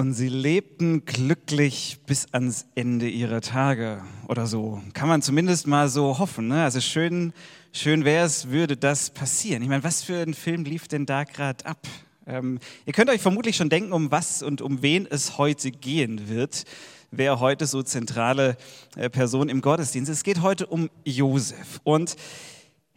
Und 0.00 0.14
sie 0.14 0.30
lebten 0.30 1.04
glücklich 1.04 1.98
bis 2.06 2.32
ans 2.32 2.64
Ende 2.74 3.06
ihrer 3.06 3.42
Tage 3.42 4.02
oder 4.28 4.46
so. 4.46 4.80
Kann 4.94 5.10
man 5.10 5.20
zumindest 5.20 5.66
mal 5.66 5.90
so 5.90 6.18
hoffen. 6.18 6.48
Ne? 6.48 6.64
Also 6.64 6.80
schön, 6.80 7.34
schön 7.70 8.06
wäre 8.06 8.24
es, 8.24 8.48
würde 8.48 8.78
das 8.78 9.10
passieren. 9.10 9.62
Ich 9.62 9.68
meine, 9.68 9.84
was 9.84 10.02
für 10.02 10.22
ein 10.22 10.32
Film 10.32 10.64
lief 10.64 10.88
denn 10.88 11.04
da 11.04 11.24
gerade 11.24 11.66
ab? 11.66 11.86
Ähm, 12.26 12.60
ihr 12.86 12.94
könnt 12.94 13.10
euch 13.10 13.20
vermutlich 13.20 13.56
schon 13.56 13.68
denken, 13.68 13.92
um 13.92 14.10
was 14.10 14.42
und 14.42 14.62
um 14.62 14.80
wen 14.80 15.06
es 15.06 15.36
heute 15.36 15.70
gehen 15.70 16.30
wird. 16.30 16.64
Wer 17.10 17.38
heute 17.38 17.66
so 17.66 17.82
zentrale 17.82 18.56
äh, 18.96 19.10
Person 19.10 19.50
im 19.50 19.60
Gottesdienst 19.60 20.10
ist. 20.10 20.16
Es 20.16 20.24
geht 20.24 20.40
heute 20.40 20.66
um 20.66 20.88
Josef. 21.04 21.78
Und 21.84 22.16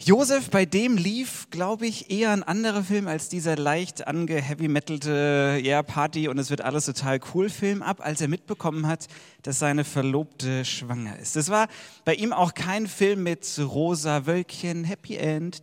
Josef, 0.06 0.50
bei 0.50 0.66
dem 0.66 0.98
lief, 0.98 1.48
glaube 1.50 1.88
ich, 1.88 2.12
eher 2.12 2.32
ein 2.32 2.44
anderer 2.44 2.84
Film 2.84 3.08
als 3.08 3.30
dieser 3.30 3.56
leicht 3.56 4.06
angeheavy-metalte 4.06 5.62
ja, 5.64 5.82
Party 5.82 6.28
und 6.28 6.38
es 6.38 6.50
wird 6.50 6.60
alles 6.60 6.86
total 6.86 7.22
cool 7.34 7.50
Film 7.50 7.82
ab, 7.82 8.02
als 8.04 8.20
er 8.20 8.28
mitbekommen 8.28 8.86
hat, 8.86 9.08
dass 9.44 9.60
seine 9.60 9.86
Verlobte 9.86 10.66
schwanger 10.66 11.18
ist. 11.20 11.38
Das 11.38 11.48
war 11.48 11.70
bei 12.04 12.16
ihm 12.16 12.34
auch 12.34 12.54
kein 12.54 12.88
Film 12.88 13.24
mit 13.24 13.48
rosa 13.60 14.26
Wölkchen, 14.26 14.84
Happy 14.84 15.16
End, 15.16 15.62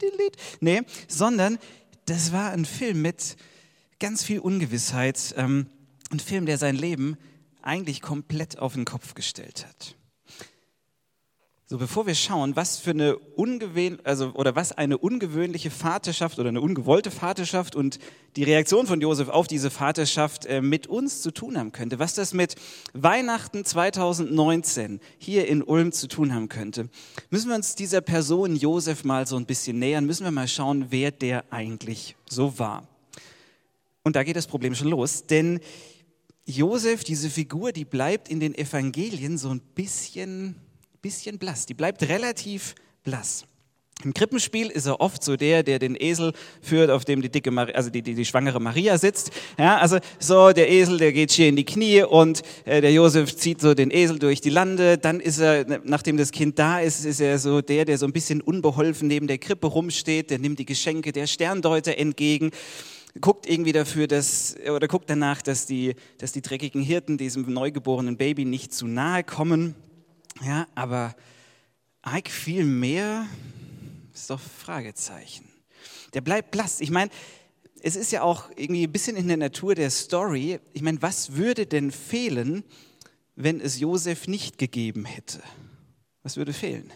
nee, 0.61 0.81
sondern 1.07 1.59
das 2.07 2.33
war 2.33 2.51
ein 2.53 2.65
Film 2.65 3.03
mit 3.03 3.37
ganz 3.99 4.25
viel 4.25 4.39
Ungewissheit, 4.39 5.35
ähm, 5.37 5.67
ein 6.11 6.21
Film, 6.21 6.47
der 6.47 6.57
sein 6.57 6.77
Leben 6.77 7.19
eigentlich 7.61 8.01
komplett 8.01 8.59
auf 8.59 8.73
den 8.73 8.87
Kopf 8.87 9.13
gestellt 9.13 9.67
hat. 9.69 9.97
So, 11.71 11.79
bevor 11.79 12.05
wir 12.09 12.17
schauen, 12.17 12.57
was 12.57 12.79
für 12.79 12.91
eine 12.91 13.17
ungewöhnliche, 13.17 14.05
also, 14.05 14.33
oder 14.33 14.57
was 14.57 14.73
eine 14.73 14.99
ungewöhnliche 14.99 15.71
Vaterschaft 15.71 16.41
oder 16.41 16.49
eine 16.49 16.61
ungewollte 16.61 17.13
Vaterschaft 17.13 17.77
und 17.77 18.01
die 18.35 18.43
Reaktion 18.43 18.89
von 18.89 19.01
Josef 19.01 19.29
auf 19.29 19.47
diese 19.47 19.71
Vaterschaft 19.71 20.47
äh, 20.47 20.63
mit 20.63 20.89
uns 20.89 21.23
zu 21.23 21.31
tun 21.31 21.57
haben 21.57 21.71
könnte, 21.71 22.01
was 22.01 22.15
das 22.15 22.35
mit 22.35 22.57
Weihnachten 22.93 23.65
2019 23.65 24.99
hier 25.17 25.47
in 25.47 25.63
Ulm 25.63 25.93
zu 25.93 26.09
tun 26.09 26.35
haben 26.35 26.49
könnte, 26.49 26.89
müssen 27.31 27.51
wir 27.51 27.55
uns 27.55 27.77
dieser 27.77 28.01
Person 28.01 28.57
Josef 28.57 29.05
mal 29.05 29.29
so 29.29 29.37
ein 29.37 29.47
bisschen 29.47 29.79
nähern, 29.79 30.07
müssen 30.07 30.25
wir 30.25 30.33
mal 30.33 30.49
schauen, 30.49 30.87
wer 30.91 31.13
der 31.13 31.53
eigentlich 31.53 32.17
so 32.29 32.59
war. 32.59 32.89
Und 34.03 34.17
da 34.17 34.25
geht 34.25 34.35
das 34.35 34.49
Problem 34.49 34.75
schon 34.75 34.89
los, 34.89 35.27
denn 35.27 35.61
Josef, 36.47 37.05
diese 37.05 37.31
Figur, 37.31 37.71
die 37.71 37.85
bleibt 37.85 38.29
in 38.29 38.41
den 38.41 38.57
Evangelien 38.57 39.39
so 39.39 39.51
ein 39.51 39.61
bisschen 39.61 40.57
bisschen 41.03 41.39
blass. 41.39 41.67
Die 41.67 41.75
bleibt 41.75 42.03
relativ 42.03 42.75
blass. 43.03 43.45
Im 44.03 44.15
Krippenspiel 44.15 44.69
ist 44.69 44.87
er 44.87 45.01
oft 45.01 45.23
so 45.23 45.37
der, 45.37 45.63
der 45.63 45.79
den 45.79 45.95
Esel 45.95 46.33
führt, 46.63 46.91
auf 46.91 47.05
dem 47.05 47.21
die 47.21 47.29
dicke, 47.29 47.51
Maria, 47.51 47.75
also 47.75 47.91
die, 47.91 48.01
die, 48.01 48.15
die, 48.15 48.25
schwangere 48.25 48.59
Maria 48.59 48.97
sitzt. 48.97 49.31
Ja, 49.59 49.77
also 49.77 49.99
so 50.19 50.53
der 50.53 50.71
Esel, 50.71 50.97
der 50.97 51.13
geht 51.13 51.33
hier 51.33 51.49
in 51.49 51.57
die 51.57 51.67
Knie 51.67 52.03
und 52.05 52.43
äh, 52.65 52.81
der 52.81 52.93
Josef 52.93 53.37
zieht 53.37 53.61
so 53.61 53.75
den 53.75 53.91
Esel 53.91 54.19
durch 54.19 54.41
die 54.41 54.49
Lande. 54.49 54.97
Dann 54.97 55.21
ist 55.21 55.39
er, 55.39 55.67
nachdem 55.85 56.17
das 56.17 56.31
Kind 56.31 56.59
da 56.59 56.81
ist, 56.81 57.05
ist 57.05 57.21
er 57.21 57.39
so 57.39 57.61
der, 57.61 57.85
der 57.85 57.99
so 57.99 58.07
ein 58.07 58.13
bisschen 58.13 58.41
unbeholfen 58.41 59.07
neben 59.07 59.27
der 59.27 59.39
Krippe 59.39 59.67
rumsteht. 59.67 60.31
Der 60.31 60.39
nimmt 60.39 60.59
die 60.59 60.67
Geschenke 60.67 61.13
der 61.13 61.27
Sterndeuter 61.27 61.99
entgegen 61.99 62.51
guckt 63.21 63.49
irgendwie 63.49 63.73
dafür, 63.73 64.07
dass, 64.07 64.55
oder 64.73 64.87
guckt 64.87 65.11
danach, 65.11 65.43
dass 65.43 65.67
die, 65.67 65.97
dass 66.19 66.31
die 66.31 66.43
dreckigen 66.43 66.81
Hirten 66.81 67.19
diesem 67.19 67.53
neugeborenen 67.53 68.17
Baby 68.17 68.45
nicht 68.45 68.73
zu 68.73 68.87
nahe 68.87 69.25
kommen. 69.25 69.75
Ja, 70.43 70.67
aber 70.75 71.15
Ike 72.07 72.31
viel 72.31 72.65
mehr 72.65 73.27
ist 74.15 74.31
doch 74.31 74.41
Fragezeichen. 74.41 75.49
Der 76.15 76.23
bleibt 76.23 76.51
blass. 76.51 76.81
Ich 76.81 76.91
meine, 76.91 77.11
es 77.83 77.97
ist 77.97 78.11
ja 78.13 78.23
auch 78.23 78.51
irgendwie 78.57 78.85
ein 78.85 78.93
bisschen 78.93 79.17
in 79.17 79.29
der 79.29 79.37
Natur 79.37 79.75
der 79.75 79.91
Story. 79.91 80.61
Ich 80.73 80.83
meine, 80.83 81.01
was 81.03 81.37
würde 81.37 81.67
denn 81.67 81.91
fehlen, 81.91 82.65
wenn 83.37 83.61
es 83.61 83.81
Josef 83.81 84.29
nicht 84.29 84.59
gegeben 84.59 85.05
hätte? 85.05 85.43
Was 86.23 86.37
würde 86.37 86.53
fehlen? 86.53 86.93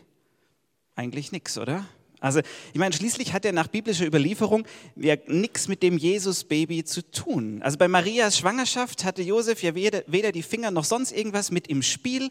Eigentlich 0.95 1.33
nichts, 1.33 1.59
oder? 1.59 1.87
Also, 2.25 2.41
ich 2.73 2.79
meine, 2.79 2.95
schließlich 2.95 3.35
hat 3.35 3.45
er 3.45 3.53
nach 3.53 3.69
biblischer 3.69 4.07
Überlieferung 4.07 4.67
ja 4.97 5.15
nichts 5.27 5.69
mit 5.69 5.83
dem 5.83 5.99
Jesus-Baby 5.99 6.83
zu 6.85 7.03
tun. 7.11 7.61
Also 7.63 7.77
bei 7.77 7.87
Marias 7.87 8.39
Schwangerschaft 8.39 9.05
hatte 9.05 9.21
Josef 9.21 9.63
ja 9.63 9.75
weder, 9.75 10.05
weder 10.07 10.33
die 10.33 10.43
Finger 10.43 10.71
noch 10.71 10.85
sonst 10.85 11.13
irgendwas 11.13 11.51
mit 11.51 11.69
im 11.69 11.83
Spiel 11.83 12.31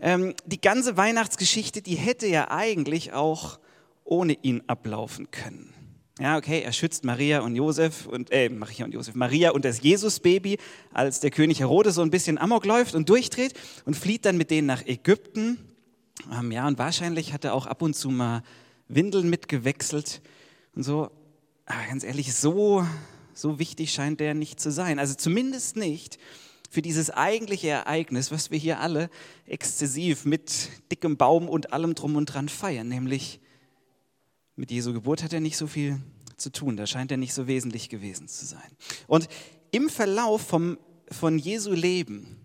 ähm, 0.00 0.32
die 0.46 0.58
ganze 0.58 0.96
Weihnachtsgeschichte, 0.96 1.82
die 1.82 1.96
hätte 1.96 2.26
ja 2.26 2.50
eigentlich 2.50 3.12
auch 3.12 3.58
ohne 4.04 4.38
ihn 4.40 4.62
ablaufen 4.68 5.30
können. 5.30 5.74
Ja, 6.18 6.38
okay, 6.38 6.62
er 6.62 6.72
schützt 6.72 7.04
Maria 7.04 7.40
und 7.40 7.56
Josef 7.56 8.06
und 8.06 8.32
äh, 8.32 8.48
Maria 8.48 8.86
und 8.86 8.94
Josef, 8.94 9.14
Maria 9.16 9.50
und 9.50 9.66
das 9.66 9.82
Jesusbaby, 9.82 10.56
als 10.94 11.20
der 11.20 11.30
König 11.30 11.60
Herodes 11.60 11.96
so 11.96 12.00
ein 12.00 12.10
bisschen 12.10 12.38
Amok 12.38 12.64
läuft 12.64 12.94
und 12.94 13.10
durchdreht 13.10 13.52
und 13.84 13.96
flieht 13.96 14.24
dann 14.24 14.38
mit 14.38 14.50
denen 14.50 14.66
nach 14.66 14.86
Ägypten. 14.86 15.58
Ähm, 16.32 16.52
ja, 16.52 16.66
und 16.66 16.78
wahrscheinlich 16.78 17.34
hat 17.34 17.44
er 17.44 17.52
auch 17.52 17.66
ab 17.66 17.82
und 17.82 17.94
zu 17.94 18.08
mal 18.08 18.42
Windeln 18.88 19.28
mitgewechselt 19.28 20.20
und 20.74 20.82
so. 20.82 21.10
Aber 21.66 21.86
ganz 21.88 22.04
ehrlich, 22.04 22.34
so, 22.34 22.86
so 23.34 23.58
wichtig 23.58 23.92
scheint 23.92 24.20
der 24.20 24.34
nicht 24.34 24.60
zu 24.60 24.70
sein. 24.70 24.98
Also 24.98 25.14
zumindest 25.14 25.76
nicht 25.76 26.18
für 26.70 26.82
dieses 26.82 27.10
eigentliche 27.10 27.68
Ereignis, 27.68 28.30
was 28.30 28.50
wir 28.50 28.58
hier 28.58 28.80
alle 28.80 29.10
exzessiv 29.46 30.24
mit 30.24 30.70
dickem 30.90 31.16
Baum 31.16 31.48
und 31.48 31.72
allem 31.72 31.94
drum 31.94 32.16
und 32.16 32.26
dran 32.26 32.48
feiern, 32.48 32.88
nämlich 32.88 33.40
mit 34.56 34.70
Jesu 34.70 34.92
Geburt 34.92 35.22
hat 35.22 35.32
er 35.32 35.40
nicht 35.40 35.56
so 35.56 35.66
viel 35.66 36.00
zu 36.36 36.50
tun, 36.50 36.76
da 36.76 36.86
scheint 36.86 37.10
er 37.10 37.16
nicht 37.16 37.34
so 37.34 37.46
wesentlich 37.46 37.88
gewesen 37.88 38.28
zu 38.28 38.46
sein. 38.46 38.76
Und 39.06 39.28
im 39.70 39.88
Verlauf 39.88 40.42
vom, 40.42 40.78
von 41.10 41.38
Jesu 41.38 41.72
Leben, 41.72 42.36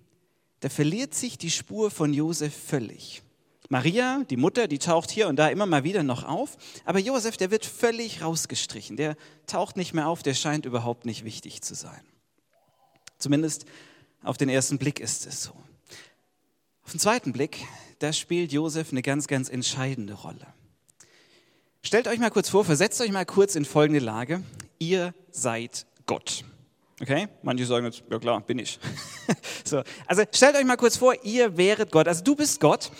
da 0.59 0.69
verliert 0.69 1.13
sich 1.13 1.37
die 1.37 1.51
Spur 1.51 1.91
von 1.91 2.13
Josef 2.13 2.53
völlig. 2.53 3.23
Maria, 3.71 4.25
die 4.29 4.35
Mutter, 4.35 4.67
die 4.67 4.79
taucht 4.79 5.11
hier 5.11 5.29
und 5.29 5.37
da 5.37 5.47
immer 5.47 5.65
mal 5.65 5.85
wieder 5.85 6.03
noch 6.03 6.25
auf, 6.25 6.57
aber 6.83 6.99
Josef, 6.99 7.37
der 7.37 7.51
wird 7.51 7.65
völlig 7.65 8.21
rausgestrichen, 8.21 8.97
der 8.97 9.15
taucht 9.47 9.77
nicht 9.77 9.93
mehr 9.93 10.09
auf, 10.09 10.23
der 10.23 10.33
scheint 10.33 10.65
überhaupt 10.65 11.05
nicht 11.05 11.23
wichtig 11.23 11.61
zu 11.61 11.73
sein. 11.73 12.01
Zumindest 13.17 13.63
auf 14.23 14.35
den 14.35 14.49
ersten 14.49 14.77
Blick 14.77 14.99
ist 14.99 15.25
es 15.25 15.43
so. 15.43 15.51
Auf 16.83 16.91
den 16.91 16.99
zweiten 16.99 17.31
Blick, 17.31 17.65
da 17.99 18.11
spielt 18.11 18.51
Josef 18.51 18.91
eine 18.91 19.01
ganz, 19.01 19.27
ganz 19.27 19.47
entscheidende 19.47 20.15
Rolle. 20.15 20.47
Stellt 21.81 22.09
euch 22.09 22.19
mal 22.19 22.29
kurz 22.29 22.49
vor, 22.49 22.65
versetzt 22.65 22.99
euch 22.99 23.13
mal 23.13 23.25
kurz 23.25 23.55
in 23.55 23.63
folgende 23.63 24.03
Lage. 24.03 24.43
Ihr 24.79 25.13
seid 25.29 25.85
Gott. 26.07 26.43
Okay? 26.99 27.29
Manche 27.41 27.65
sagen 27.65 27.85
jetzt, 27.85 28.03
ja 28.11 28.19
klar, 28.19 28.41
bin 28.41 28.59
ich. 28.59 28.81
so, 29.63 29.81
also 30.07 30.23
stellt 30.33 30.57
euch 30.57 30.65
mal 30.65 30.75
kurz 30.75 30.97
vor, 30.97 31.15
ihr 31.23 31.55
wäret 31.55 31.89
Gott. 31.89 32.09
Also 32.09 32.21
du 32.21 32.35
bist 32.35 32.59
Gott 32.59 32.91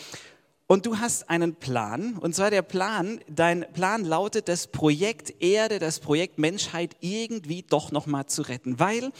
und 0.72 0.86
du 0.86 1.00
hast 1.00 1.30
einen 1.30 1.56
Plan. 1.56 2.18
Und 2.18 2.34
zwar 2.34 2.50
der 2.50 2.62
Plan, 2.62 3.20
dein 3.28 3.66
Plan 3.74 4.06
lautet, 4.06 4.48
das 4.48 4.68
Projekt 4.68 5.42
Erde, 5.42 5.80
das 5.80 6.00
Projekt 6.00 6.40
Menschheit 6.40 6.96
irgendwie 7.02 7.64
doch 7.64 7.92
nochmal 7.92 8.26
zu 8.28 8.44
retten. 8.44 8.80
Weil 8.80 9.12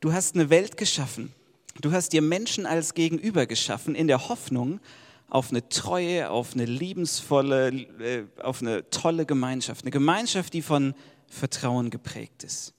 du 0.00 0.12
hast 0.12 0.34
eine 0.34 0.50
Welt 0.50 0.76
geschaffen, 0.76 1.32
Du 1.80 1.92
hast 1.92 2.12
dir 2.12 2.22
Menschen 2.22 2.66
als 2.66 2.94
Gegenüber 2.94 3.46
geschaffen 3.46 3.94
in 3.94 4.06
der 4.06 4.28
Hoffnung 4.28 4.80
auf 5.28 5.50
eine 5.50 5.68
treue, 5.68 6.30
auf 6.30 6.54
eine 6.54 6.66
liebensvolle, 6.66 7.68
äh, 7.68 8.24
auf 8.40 8.62
eine 8.62 8.88
tolle 8.90 9.26
Gemeinschaft. 9.26 9.82
Eine 9.82 9.90
Gemeinschaft, 9.90 10.52
die 10.54 10.62
von 10.62 10.94
Vertrauen 11.26 11.90
geprägt 11.90 12.44
ist. 12.44 12.74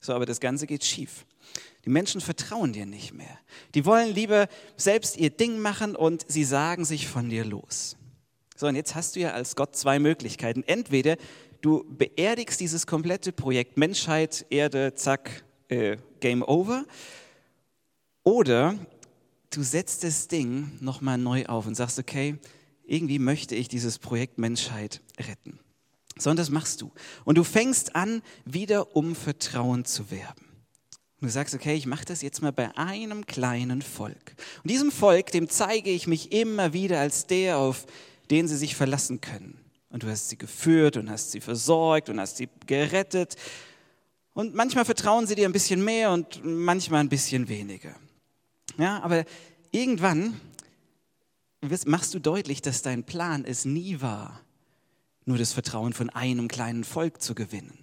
So, 0.00 0.14
aber 0.14 0.26
das 0.26 0.40
Ganze 0.40 0.66
geht 0.66 0.84
schief. 0.84 1.26
Die 1.84 1.90
Menschen 1.90 2.20
vertrauen 2.20 2.72
dir 2.72 2.86
nicht 2.86 3.14
mehr. 3.14 3.38
Die 3.74 3.86
wollen 3.86 4.14
lieber 4.14 4.48
selbst 4.76 5.16
ihr 5.16 5.30
Ding 5.30 5.58
machen 5.58 5.96
und 5.96 6.24
sie 6.28 6.44
sagen 6.44 6.84
sich 6.84 7.08
von 7.08 7.30
dir 7.30 7.44
los. 7.44 7.96
So, 8.56 8.66
und 8.66 8.76
jetzt 8.76 8.94
hast 8.94 9.16
du 9.16 9.20
ja 9.20 9.30
als 9.30 9.56
Gott 9.56 9.74
zwei 9.74 9.98
Möglichkeiten. 9.98 10.62
Entweder 10.66 11.16
du 11.62 11.84
beerdigst 11.88 12.60
dieses 12.60 12.86
komplette 12.86 13.32
Projekt 13.32 13.78
Menschheit, 13.78 14.44
Erde, 14.50 14.94
zack, 14.94 15.44
äh, 15.68 15.96
Game 16.20 16.42
Over. 16.42 16.84
Oder 18.22 18.74
du 19.48 19.62
setzt 19.62 20.04
das 20.04 20.28
Ding 20.28 20.72
nochmal 20.80 21.16
neu 21.16 21.46
auf 21.46 21.66
und 21.66 21.74
sagst, 21.74 21.98
okay, 21.98 22.38
irgendwie 22.84 23.18
möchte 23.18 23.54
ich 23.54 23.68
dieses 23.68 23.98
Projekt 23.98 24.36
Menschheit 24.36 25.00
retten. 25.18 25.58
Sondern 26.18 26.38
das 26.38 26.50
machst 26.50 26.82
du. 26.82 26.92
Und 27.24 27.38
du 27.38 27.44
fängst 27.44 27.96
an, 27.96 28.20
wieder 28.44 28.94
um 28.94 29.14
Vertrauen 29.14 29.86
zu 29.86 30.10
werben. 30.10 30.49
Und 31.20 31.26
du 31.26 31.32
sagst, 31.32 31.54
okay, 31.54 31.74
ich 31.74 31.86
mache 31.86 32.06
das 32.06 32.22
jetzt 32.22 32.40
mal 32.40 32.52
bei 32.52 32.76
einem 32.78 33.26
kleinen 33.26 33.82
Volk. 33.82 34.34
Und 34.62 34.70
diesem 34.70 34.90
Volk, 34.90 35.30
dem 35.32 35.48
zeige 35.48 35.90
ich 35.90 36.06
mich 36.06 36.32
immer 36.32 36.72
wieder 36.72 37.00
als 37.00 37.26
der, 37.26 37.58
auf 37.58 37.86
den 38.30 38.48
sie 38.48 38.56
sich 38.56 38.74
verlassen 38.74 39.20
können. 39.20 39.58
Und 39.90 40.02
du 40.02 40.08
hast 40.08 40.30
sie 40.30 40.38
geführt 40.38 40.96
und 40.96 41.10
hast 41.10 41.32
sie 41.32 41.40
versorgt 41.40 42.08
und 42.08 42.20
hast 42.20 42.38
sie 42.38 42.48
gerettet. 42.66 43.36
Und 44.32 44.54
manchmal 44.54 44.84
vertrauen 44.84 45.26
sie 45.26 45.34
dir 45.34 45.48
ein 45.48 45.52
bisschen 45.52 45.84
mehr 45.84 46.10
und 46.12 46.42
manchmal 46.44 47.00
ein 47.00 47.08
bisschen 47.08 47.48
weniger. 47.48 47.94
Ja, 48.78 49.02
aber 49.02 49.24
irgendwann 49.72 50.40
machst 51.84 52.14
du 52.14 52.18
deutlich, 52.18 52.62
dass 52.62 52.82
dein 52.82 53.04
Plan 53.04 53.44
es 53.44 53.64
nie 53.64 54.00
war, 54.00 54.40
nur 55.26 55.36
das 55.36 55.52
Vertrauen 55.52 55.92
von 55.92 56.08
einem 56.08 56.48
kleinen 56.48 56.84
Volk 56.84 57.20
zu 57.20 57.34
gewinnen, 57.34 57.76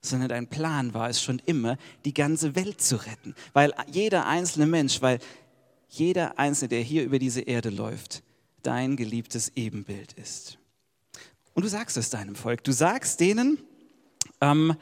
sondern 0.00 0.28
dein 0.28 0.48
Plan 0.48 0.94
war 0.94 1.08
es 1.08 1.22
schon 1.22 1.40
immer, 1.44 1.76
die 2.04 2.14
ganze 2.14 2.54
Welt 2.54 2.80
zu 2.80 2.96
retten. 2.96 3.34
Weil 3.52 3.72
jeder 3.90 4.26
einzelne 4.26 4.66
Mensch, 4.66 5.02
weil 5.02 5.18
jeder 5.88 6.38
Einzelne, 6.38 6.68
der 6.68 6.80
hier 6.80 7.04
über 7.04 7.18
diese 7.18 7.40
Erde 7.40 7.70
läuft, 7.70 8.22
dein 8.62 8.96
geliebtes 8.96 9.52
Ebenbild 9.56 10.12
ist. 10.14 10.58
Und 11.54 11.64
du 11.64 11.68
sagst 11.68 11.96
es 11.96 12.10
deinem 12.10 12.36
Volk. 12.36 12.62
Du 12.64 12.72
sagst 12.72 13.20
denen, 13.20 13.58
ähm, 14.40 14.76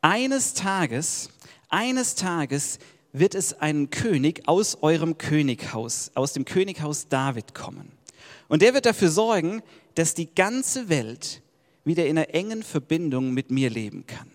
eines 0.00 0.54
Tages, 0.54 1.30
eines 1.68 2.14
Tages 2.14 2.78
wird 3.12 3.34
es 3.34 3.54
einen 3.54 3.90
König 3.90 4.46
aus 4.48 4.82
eurem 4.82 5.16
Könighaus, 5.16 6.10
aus 6.14 6.32
dem 6.32 6.44
Könighaus 6.44 7.08
David 7.08 7.54
kommen. 7.54 7.92
Und 8.48 8.60
der 8.60 8.74
wird 8.74 8.86
dafür 8.86 9.08
sorgen, 9.08 9.62
dass 9.94 10.14
die 10.14 10.34
ganze 10.34 10.88
Welt 10.88 11.42
wieder 11.84 12.06
in 12.06 12.18
einer 12.18 12.34
engen 12.34 12.62
Verbindung 12.62 13.32
mit 13.32 13.50
mir 13.50 13.70
leben 13.70 14.06
kann. 14.06 14.33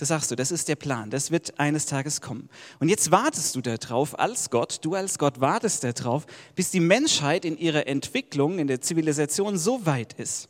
Das 0.00 0.08
sagst 0.08 0.30
du, 0.30 0.34
das 0.34 0.50
ist 0.50 0.66
der 0.68 0.76
Plan, 0.76 1.10
das 1.10 1.30
wird 1.30 1.60
eines 1.60 1.84
Tages 1.84 2.22
kommen. 2.22 2.48
Und 2.78 2.88
jetzt 2.88 3.10
wartest 3.10 3.54
du 3.54 3.60
darauf 3.60 4.18
als 4.18 4.48
Gott, 4.48 4.78
du 4.80 4.94
als 4.94 5.18
Gott 5.18 5.42
wartest 5.42 5.84
darauf, 5.84 6.24
bis 6.54 6.70
die 6.70 6.80
Menschheit 6.80 7.44
in 7.44 7.58
ihrer 7.58 7.86
Entwicklung, 7.86 8.58
in 8.58 8.66
der 8.66 8.80
Zivilisation 8.80 9.58
so 9.58 9.84
weit 9.84 10.14
ist, 10.14 10.48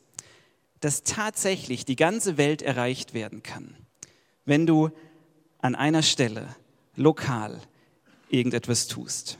dass 0.78 1.02
tatsächlich 1.02 1.84
die 1.84 1.96
ganze 1.96 2.36
Welt 2.36 2.62
erreicht 2.62 3.12
werden 3.12 3.42
kann. 3.42 3.74
Wenn 4.44 4.66
du 4.66 4.90
an 5.58 5.74
einer 5.74 6.04
Stelle 6.04 6.54
lokal 6.94 7.60
irgendetwas 8.28 8.86
tust. 8.86 9.36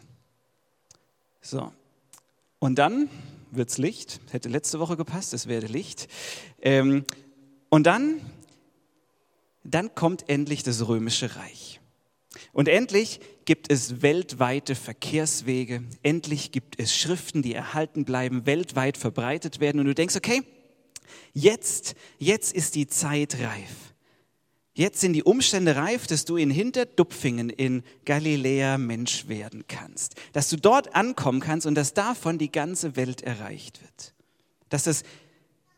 So. 1.40 1.72
Und 2.58 2.80
dann 2.80 3.08
wird's 3.52 3.78
Licht. 3.78 4.20
Hätte 4.32 4.48
letzte 4.48 4.80
Woche 4.80 4.96
gepasst, 4.96 5.34
es 5.34 5.46
werde 5.46 5.68
Licht. 5.68 6.08
Ähm, 6.62 7.04
und 7.68 7.86
dann 7.86 8.20
dann 9.64 9.94
kommt 9.94 10.28
endlich 10.28 10.62
das 10.62 10.86
römische 10.86 11.36
Reich. 11.36 11.80
Und 12.52 12.68
endlich 12.68 13.20
gibt 13.44 13.70
es 13.70 14.02
weltweite 14.02 14.74
Verkehrswege, 14.74 15.82
endlich 16.02 16.52
gibt 16.52 16.78
es 16.78 16.96
Schriften, 16.96 17.42
die 17.42 17.54
erhalten 17.54 18.04
bleiben, 18.04 18.46
weltweit 18.46 18.96
verbreitet 18.96 19.60
werden. 19.60 19.80
Und 19.80 19.86
du 19.86 19.94
denkst, 19.94 20.16
okay, 20.16 20.42
jetzt, 21.32 21.94
jetzt 22.18 22.52
ist 22.52 22.76
die 22.76 22.86
Zeit 22.86 23.36
reif. 23.40 23.94
Jetzt 24.72 25.00
sind 25.00 25.14
die 25.14 25.24
Umstände 25.24 25.74
reif, 25.74 26.06
dass 26.06 26.24
du 26.24 26.36
in 26.36 26.50
Hinterdupfingen 26.50 27.50
in 27.50 27.82
Galiläa 28.04 28.78
Mensch 28.78 29.26
werden 29.26 29.64
kannst. 29.66 30.14
Dass 30.32 30.48
du 30.48 30.56
dort 30.56 30.94
ankommen 30.94 31.40
kannst 31.40 31.66
und 31.66 31.74
dass 31.74 31.92
davon 31.92 32.38
die 32.38 32.52
ganze 32.52 32.94
Welt 32.94 33.22
erreicht 33.22 33.82
wird. 33.82 34.14
Dass 34.68 34.86
es 34.86 35.02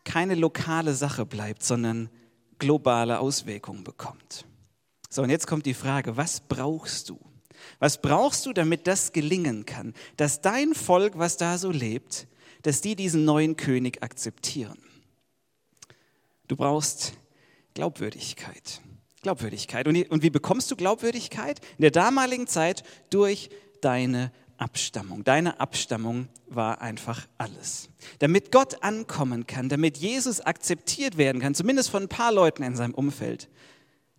keine 0.03 0.35
lokale 0.35 0.93
Sache 0.93 1.25
bleibt, 1.25 1.63
sondern 1.63 2.09
globale 2.63 3.19
Auswirkungen 3.19 3.83
bekommt. 3.83 4.45
So, 5.09 5.21
und 5.21 5.29
jetzt 5.29 5.47
kommt 5.47 5.65
die 5.65 5.73
Frage, 5.73 6.15
was 6.15 6.39
brauchst 6.39 7.09
du? 7.09 7.19
Was 7.79 8.01
brauchst 8.01 8.45
du, 8.45 8.53
damit 8.53 8.87
das 8.87 9.11
gelingen 9.11 9.65
kann, 9.65 9.93
dass 10.15 10.39
dein 10.39 10.73
Volk, 10.73 11.17
was 11.17 11.35
da 11.35 11.57
so 11.57 11.71
lebt, 11.71 12.25
dass 12.61 12.79
die 12.79 12.95
diesen 12.95 13.25
neuen 13.25 13.57
König 13.57 14.01
akzeptieren? 14.01 14.81
Du 16.47 16.55
brauchst 16.55 17.13
Glaubwürdigkeit. 17.73 18.81
Glaubwürdigkeit. 19.21 19.85
Und 19.87 20.23
wie 20.23 20.29
bekommst 20.29 20.71
du 20.71 20.77
Glaubwürdigkeit? 20.77 21.59
In 21.77 21.81
der 21.81 21.91
damaligen 21.91 22.47
Zeit 22.47 22.83
durch 23.09 23.49
deine 23.81 24.31
Abstammung. 24.57 25.23
Deine 25.23 25.59
Abstammung 25.59 26.27
war 26.47 26.81
einfach 26.81 27.27
alles. 27.37 27.89
Damit 28.19 28.51
Gott 28.51 28.83
ankommen 28.83 29.47
kann, 29.47 29.69
damit 29.69 29.97
Jesus 29.97 30.41
akzeptiert 30.41 31.17
werden 31.17 31.41
kann, 31.41 31.55
zumindest 31.55 31.89
von 31.89 32.03
ein 32.03 32.09
paar 32.09 32.31
Leuten 32.31 32.63
in 32.63 32.75
seinem 32.75 32.93
Umfeld, 32.93 33.49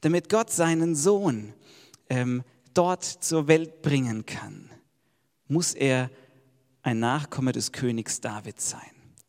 damit 0.00 0.28
Gott 0.28 0.50
seinen 0.50 0.94
Sohn 0.94 1.54
ähm, 2.08 2.42
dort 2.75 3.04
zur 3.04 3.48
Welt 3.48 3.82
bringen 3.82 4.26
kann, 4.26 4.70
muss 5.48 5.75
er 5.75 6.10
ein 6.82 6.98
Nachkomme 6.98 7.52
des 7.52 7.72
Königs 7.72 8.20
David 8.20 8.60
sein. 8.60 8.81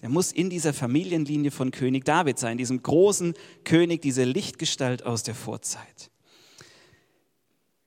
Er 0.01 0.09
muss 0.09 0.31
in 0.31 0.49
dieser 0.49 0.73
Familienlinie 0.73 1.51
von 1.51 1.71
König 1.71 2.05
David 2.05 2.37
sein, 2.37 2.57
diesem 2.57 2.83
großen 2.83 3.33
König, 3.63 4.01
diese 4.01 4.23
Lichtgestalt 4.23 5.03
aus 5.03 5.23
der 5.23 5.33
Vorzeit. 5.33 6.11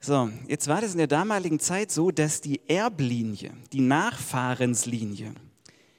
So, 0.09 0.31
jetzt 0.47 0.69
war 0.69 0.81
das 0.81 0.93
in 0.93 0.97
der 0.97 1.07
damaligen 1.07 1.61
Zeit 1.61 1.91
so, 1.91 2.11
dass 2.11 2.41
die 2.41 2.67
Erblinie, 2.67 3.51
die 3.75 3.83
Nachfahrenslinie, 3.83 5.35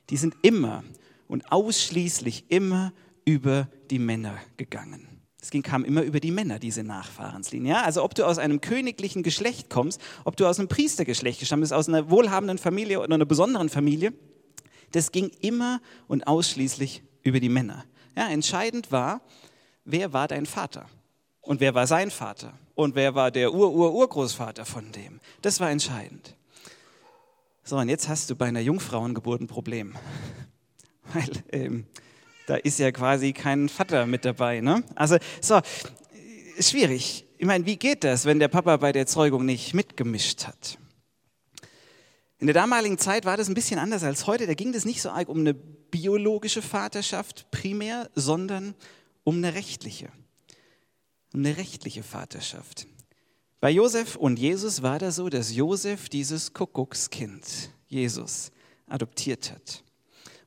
die 0.10 0.18
sind 0.18 0.34
immer 0.42 0.84
und 1.28 1.52
ausschließlich 1.52 2.46
immer 2.50 2.92
über 3.24 3.68
die 3.92 4.00
Männer 4.00 4.40
gegangen. 4.58 5.08
Es 5.40 5.52
kam 5.62 5.86
immer 5.86 6.02
über 6.02 6.20
die 6.20 6.32
Männer, 6.32 6.58
diese 6.58 6.84
Nachfahrenslinie. 6.84 7.74
Ja? 7.74 7.84
Also 7.84 8.04
ob 8.04 8.16
du 8.16 8.26
aus 8.26 8.40
einem 8.40 8.62
königlichen 8.62 9.22
Geschlecht 9.22 9.70
kommst, 9.70 10.02
ob 10.24 10.36
du 10.38 10.48
aus 10.48 10.58
einem 10.58 10.70
Priestergeschlecht 10.70 11.40
gestammt 11.40 11.62
bist, 11.62 11.74
aus 11.74 11.88
einer 11.88 12.10
wohlhabenden 12.10 12.58
Familie 12.58 13.02
oder 13.02 13.14
einer 13.14 13.26
besonderen 13.28 13.70
Familie, 13.70 14.12
das 14.92 15.12
ging 15.12 15.30
immer 15.40 15.82
und 16.08 16.26
ausschließlich 16.26 17.04
über 17.22 17.40
die 17.40 17.50
Männer. 17.50 17.86
Ja, 18.18 18.28
entscheidend 18.30 18.92
war, 18.92 19.22
wer 19.86 20.14
war 20.14 20.28
dein 20.28 20.48
Vater 20.48 20.88
und 21.42 21.60
wer 21.60 21.76
war 21.76 21.86
sein 21.86 22.10
Vater 22.10 22.58
und 22.80 22.96
wer 22.96 23.14
war 23.14 23.30
der 23.30 23.54
Ur-Ur-Urgroßvater 23.54 24.64
von 24.64 24.90
dem. 24.94 25.20
Das 25.42 25.60
war 25.60 25.70
entscheidend. 25.70 26.34
So, 27.62 27.76
und 27.78 27.90
jetzt 27.90 28.08
hast 28.08 28.30
du 28.30 28.38
bei 28.38 28.46
einer 28.46 28.62
Jungfrauengeburt 28.62 29.42
ein 29.42 29.48
Problem. 29.48 29.96
Weil 31.14 31.30
ähm, 31.52 31.86
da 32.48 32.56
ist 32.56 32.80
ja 32.80 32.94
quasi 32.94 33.34
kein 33.34 33.68
Vater 33.68 34.06
mit 34.06 34.24
dabei. 34.24 34.62
Ne? 34.62 34.82
Also, 34.96 35.18
so, 35.42 35.60
schwierig. 36.58 37.26
Ich 37.38 37.46
meine, 37.46 37.66
wie 37.66 37.76
geht 37.76 38.06
das, 38.06 38.24
wenn 38.24 38.40
der 38.40 38.48
Papa 38.48 38.78
bei 38.78 38.94
der 38.94 39.06
Zeugung 39.06 39.46
nicht 39.46 39.74
mitgemischt 39.74 40.48
hat? 40.48 40.78
In 42.38 42.48
der 42.48 42.54
damaligen 42.54 42.98
Zeit 42.98 43.26
war 43.26 43.36
das 43.36 43.50
ein 43.50 43.56
bisschen 43.56 43.78
anders 43.78 44.06
als 44.06 44.26
heute. 44.26 44.48
Da 44.48 44.54
ging 44.54 44.74
es 44.74 44.86
nicht 44.86 45.02
so 45.02 45.10
arg 45.10 45.28
um 45.28 45.40
eine 45.40 45.54
biologische 45.54 46.62
Vaterschaft 46.62 47.52
primär, 47.52 48.10
sondern 48.16 48.74
um 49.26 49.36
eine 49.36 49.54
rechtliche 49.54 50.10
eine 51.34 51.58
rechtliche 51.58 52.04
Vaterschaft. 52.04 52.88
Bei 53.60 53.70
Josef 53.70 54.16
und 54.16 54.40
Jesus 54.40 54.82
war 54.82 55.00
das 55.00 55.18
so, 55.18 55.30
dass 55.30 55.54
Josef 55.54 56.10
dieses 56.10 56.54
Kuckuckskind, 56.54 57.72
Jesus, 57.88 58.52
adoptiert 58.88 59.52
hat. 59.52 59.84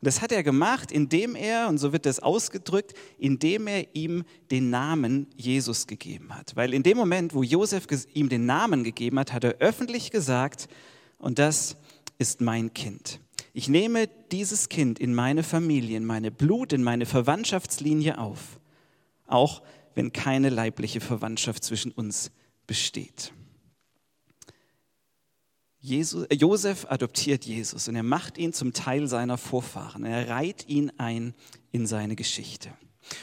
Und 0.03 0.07
das 0.07 0.21
hat 0.21 0.33
er 0.33 0.43
gemacht, 0.43 0.91
indem 0.91 1.37
er, 1.37 1.69
und 1.69 1.79
so 1.79 1.93
wird 1.93 2.07
das 2.07 2.21
ausgedrückt, 2.21 2.95
indem 3.19 3.69
er 3.69 3.95
ihm 3.95 4.25
den 4.51 4.71
Namen 4.71 5.29
Jesus 5.37 5.87
gegeben 5.87 6.35
hat. 6.35 6.57
Weil 6.57 6.75
in 6.75 6.83
dem 6.83 6.97
Moment, 6.97 7.35
wo 7.35 7.43
Josef 7.43 7.87
ihm 8.13 8.29
den 8.29 8.47
Namen 8.47 8.83
gegeben 8.83 9.19
hat, 9.21 9.33
hat 9.33 9.45
er 9.45 9.59
öffentlich 9.59 10.11
gesagt, 10.11 10.69
und 11.19 11.39
das 11.39 11.77
ist 12.19 12.41
mein 12.41 12.75
Kind. 12.75 13.21
Ich 13.53 13.69
nehme 13.69 14.09
dieses 14.33 14.69
Kind 14.69 14.99
in 14.99 15.15
meine 15.15 15.43
Familie, 15.43 15.99
in 15.99 16.05
meine 16.05 16.31
Blut, 16.31 16.73
in 16.73 16.83
meine 16.83 17.07
Verwandtschaftslinie 17.07 18.19
auf. 18.19 18.59
Auch 19.27 19.63
wenn 19.95 20.13
keine 20.13 20.49
leibliche 20.49 21.01
Verwandtschaft 21.01 21.65
zwischen 21.65 21.93
uns 21.93 22.31
besteht. 22.67 23.33
Jesus, 25.79 26.27
äh, 26.27 26.35
Josef 26.37 26.87
adoptiert 26.89 27.45
Jesus 27.45 27.89
und 27.89 27.97
er 27.97 28.05
macht 28.05 28.39
ihn 28.39 28.53
zum 28.53 28.73
Teil 28.73 29.09
seiner 29.09 29.37
Vorfahren. 29.37 30.05
Er 30.05 30.29
reiht 30.29 30.69
ihn 30.69 30.93
ein 30.97 31.35
in 31.73 31.87
seine 31.87 32.15
Geschichte. 32.15 32.71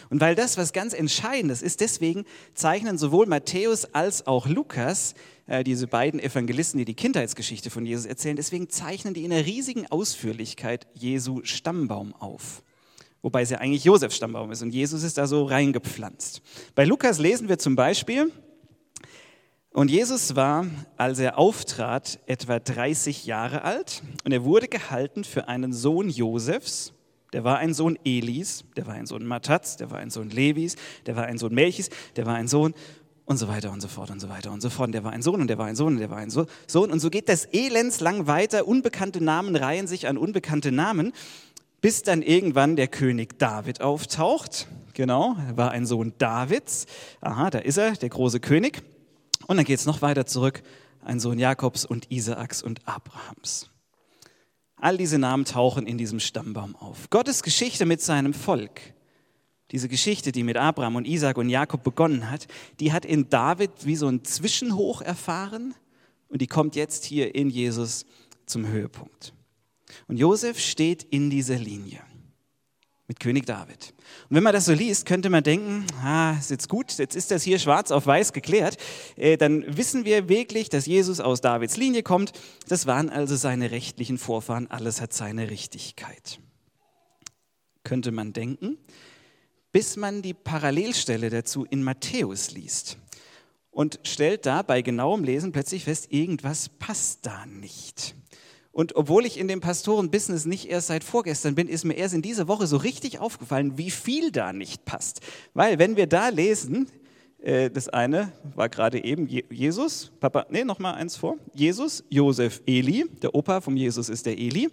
Und 0.10 0.20
weil 0.20 0.36
das 0.36 0.58
was 0.58 0.74
ganz 0.74 0.94
Entscheidendes 0.94 1.62
ist, 1.62 1.80
deswegen 1.80 2.26
zeichnen 2.54 2.98
sowohl 2.98 3.28
Matthäus 3.28 3.86
als 3.86 4.28
auch 4.28 4.46
Lukas, 4.46 5.14
äh, 5.48 5.64
diese 5.64 5.88
beiden 5.88 6.20
Evangelisten, 6.20 6.78
die 6.78 6.86
die 6.86 6.96
Kindheitsgeschichte 6.96 7.70
von 7.70 7.86
Jesus 7.86 8.06
erzählen, 8.06 8.36
deswegen 8.36 8.70
zeichnen 8.70 9.14
die 9.14 9.24
in 9.24 9.32
einer 9.32 9.46
riesigen 9.46 9.88
Ausführlichkeit 9.88 10.86
Jesu 10.94 11.40
Stammbaum 11.44 12.14
auf 12.14 12.62
wobei 13.22 13.42
es 13.42 13.50
ja 13.50 13.60
eigentlich 13.60 13.84
Josefs 13.84 14.16
Stammbaum 14.16 14.52
ist 14.52 14.62
und 14.62 14.74
Jesus 14.74 15.04
ist 15.04 15.18
da 15.18 15.28
so 15.28 15.46
reingepflanzt. 15.46 16.42
Bei 16.76 16.86
Lukas 16.86 17.20
lesen 17.20 17.50
wir 17.50 17.60
zum 17.60 17.76
Beispiel, 17.76 18.32
und 19.72 19.92
Jesus 19.92 20.36
war, 20.36 20.66
als 20.98 21.20
er 21.20 21.38
auftrat, 21.38 22.20
etwa 22.26 22.60
30 22.60 23.26
Jahre 23.26 23.64
alt 23.64 24.02
und 24.26 24.32
er 24.32 24.44
wurde 24.44 24.68
gehalten 24.68 25.24
für 25.24 25.48
einen 25.48 25.74
Sohn 25.74 26.10
Josefs, 26.10 26.94
der 27.34 27.44
war 27.44 27.60
ein 27.60 27.76
Sohn 27.76 27.98
Elis, 28.04 28.64
der 28.76 28.88
war 28.88 28.96
ein 28.96 29.06
Sohn 29.06 29.26
Mattats, 29.26 29.78
der 29.78 29.92
war 29.92 30.00
ein 30.00 30.10
Sohn 30.10 30.32
Levis, 30.32 30.76
der 31.06 31.16
war 31.16 31.26
ein 31.26 31.38
Sohn 31.38 31.54
Melchis, 31.54 31.90
der 32.16 32.26
war 32.26 32.36
ein 32.36 32.48
Sohn 32.48 32.74
und 33.26 33.38
so 33.38 33.48
weiter 33.48 33.72
und 33.72 33.80
so 33.80 33.88
fort 33.88 34.10
und 34.10 34.20
so 34.20 34.28
weiter 34.28 34.52
und 34.52 34.62
so 34.62 34.72
fort. 34.72 34.88
Und 34.88 34.94
der 34.94 35.04
war 35.04 35.12
ein 35.12 35.22
Sohn 35.22 35.40
und 35.40 35.48
der 35.48 35.60
war 35.60 35.68
ein 35.68 35.76
Sohn 35.76 35.94
und 35.94 36.00
der 36.00 36.10
war 36.10 36.18
ein 36.18 36.32
Sohn. 36.32 36.48
Und 36.74 37.00
so 37.00 37.12
geht 37.12 37.30
das 37.30 37.46
elendslang 37.46 38.26
weiter. 38.26 38.68
Unbekannte 38.68 39.24
Namen 39.24 39.56
reihen 39.56 39.86
sich 39.86 40.08
an 40.08 40.18
unbekannte 40.18 40.72
Namen 40.72 41.14
bis 41.82 42.04
dann 42.04 42.22
irgendwann 42.22 42.76
der 42.76 42.88
König 42.88 43.40
David 43.40 43.82
auftaucht. 43.82 44.68
Genau, 44.94 45.36
er 45.48 45.58
war 45.58 45.72
ein 45.72 45.86
Sohn 45.86 46.14
Davids. 46.18 46.86
Aha, 47.22 47.50
da 47.50 47.60
ist 47.60 47.78
er, 47.78 47.94
der 47.94 48.10
große 48.10 48.40
König. 48.40 48.82
Und 49.48 49.58
dann 49.58 49.66
geht 49.66 49.80
es 49.80 49.86
noch 49.86 50.02
weiter 50.02 50.26
zurück, 50.26 50.62
ein 51.04 51.20
Sohn 51.20 51.40
Jakobs 51.40 51.86
und 51.86 52.12
Isaaks 52.12 52.62
und 52.62 52.88
Abrahams. 52.88 53.70
All 54.76 54.98
diese 54.98 55.20
Namen 55.20 55.46
tauchen 55.46 55.88
in 55.88 55.98
diesem 55.98 56.20
Stammbaum 56.20 56.76
auf. 56.76 57.10
Gottes 57.10 57.44
Geschichte 57.44 57.86
mit 57.86 58.02
seinem 58.02 58.34
Volk 58.34 58.82
diese 59.72 59.88
Geschichte, 59.88 60.32
die 60.32 60.44
mit 60.44 60.58
Abraham 60.58 60.96
und 60.96 61.06
Isaac 61.06 61.38
und 61.38 61.50
Jakob 61.50 61.84
begonnen 61.84 62.32
hat, 62.32 62.48
die 62.80 62.92
hat 62.92 63.06
in 63.06 63.30
David 63.30 63.72
wie 63.84 63.96
so 63.96 64.08
ein 64.08 64.24
Zwischenhoch 64.24 65.02
erfahren 65.02 65.76
und 66.28 66.42
die 66.42 66.48
kommt 66.48 66.76
jetzt 66.76 67.06
hier 67.06 67.36
in 67.36 67.50
Jesus 67.50 68.06
zum 68.46 68.68
Höhepunkt. 68.68 69.34
Und 70.08 70.18
Josef 70.18 70.60
steht 70.60 71.04
in 71.04 71.30
dieser 71.30 71.58
Linie 71.58 72.02
mit 73.10 73.20
König 73.20 73.48
David. 73.48 73.96
Und 74.30 74.36
wenn 74.36 74.44
man 74.44 74.54
das 74.54 74.66
so 74.66 74.74
liest, 74.74 75.08
könnte 75.08 75.32
man 75.32 75.44
denken, 75.44 75.86
ah, 76.04 76.36
ist 76.38 76.52
jetzt 76.52 76.70
gut, 76.70 76.96
jetzt 77.00 77.16
ist 77.16 77.32
das 77.32 77.42
hier 77.42 77.58
schwarz 77.58 77.90
auf 77.90 78.06
weiß 78.06 78.34
geklärt. 78.34 78.78
Äh, 79.16 79.36
dann 79.36 79.66
wissen 79.76 80.06
wir 80.06 80.30
wirklich, 80.30 80.70
dass 80.70 80.86
Jesus 80.86 81.20
aus 81.20 81.42
Davids 81.42 81.76
Linie 81.76 82.04
kommt. 82.04 82.34
Das 82.68 82.86
waren 82.86 83.10
also 83.10 83.36
seine 83.36 83.72
rechtlichen 83.72 84.20
Vorfahren. 84.20 84.70
Alles 84.70 85.02
hat 85.02 85.12
seine 85.12 85.50
Richtigkeit. 85.50 86.40
Könnte 87.84 88.12
man 88.12 88.32
denken, 88.32 88.78
bis 89.72 89.98
man 89.98 90.22
die 90.22 90.36
Parallelstelle 90.36 91.32
dazu 91.32 91.66
in 91.66 91.82
Matthäus 91.82 92.52
liest 92.52 92.98
und 93.72 94.00
stellt 94.04 94.46
da 94.46 94.62
bei 94.62 94.84
genauem 94.84 95.24
Lesen 95.24 95.52
plötzlich 95.52 95.86
fest, 95.86 96.12
irgendwas 96.12 96.70
passt 96.70 97.26
da 97.26 97.48
nicht. 97.48 98.16
Und 98.80 98.96
obwohl 98.96 99.26
ich 99.26 99.38
in 99.38 99.50
dem 99.50 99.60
Pastorenbusiness 99.60 100.46
nicht 100.46 100.70
erst 100.70 100.88
seit 100.88 101.04
vorgestern 101.04 101.54
bin, 101.54 101.68
ist 101.68 101.84
mir 101.84 101.96
erst 101.96 102.14
in 102.14 102.22
dieser 102.22 102.48
Woche 102.48 102.66
so 102.66 102.78
richtig 102.78 103.20
aufgefallen, 103.20 103.78
wie 103.78 103.92
viel 103.92 104.32
da 104.32 104.54
nicht 104.54 104.86
passt. 104.86 105.20
Weil 105.54 105.80
wenn 105.80 105.98
wir 105.98 106.08
da 106.08 106.30
lesen, 106.30 106.90
äh, 107.42 107.70
das 107.70 107.90
eine 107.90 108.32
war 108.56 108.70
gerade 108.70 109.04
eben 109.04 109.28
Jesus, 109.50 110.14
Papa, 110.22 110.46
nee, 110.50 110.64
noch 110.64 110.80
mal 110.80 110.94
eins 110.94 111.18
vor. 111.18 111.36
Jesus, 111.54 112.06
Josef, 112.08 112.62
Eli, 112.66 113.04
der 113.22 113.36
Opa 113.36 113.60
vom 113.60 113.76
Jesus 113.76 114.08
ist 114.08 114.26
der 114.26 114.38
Eli. 114.38 114.70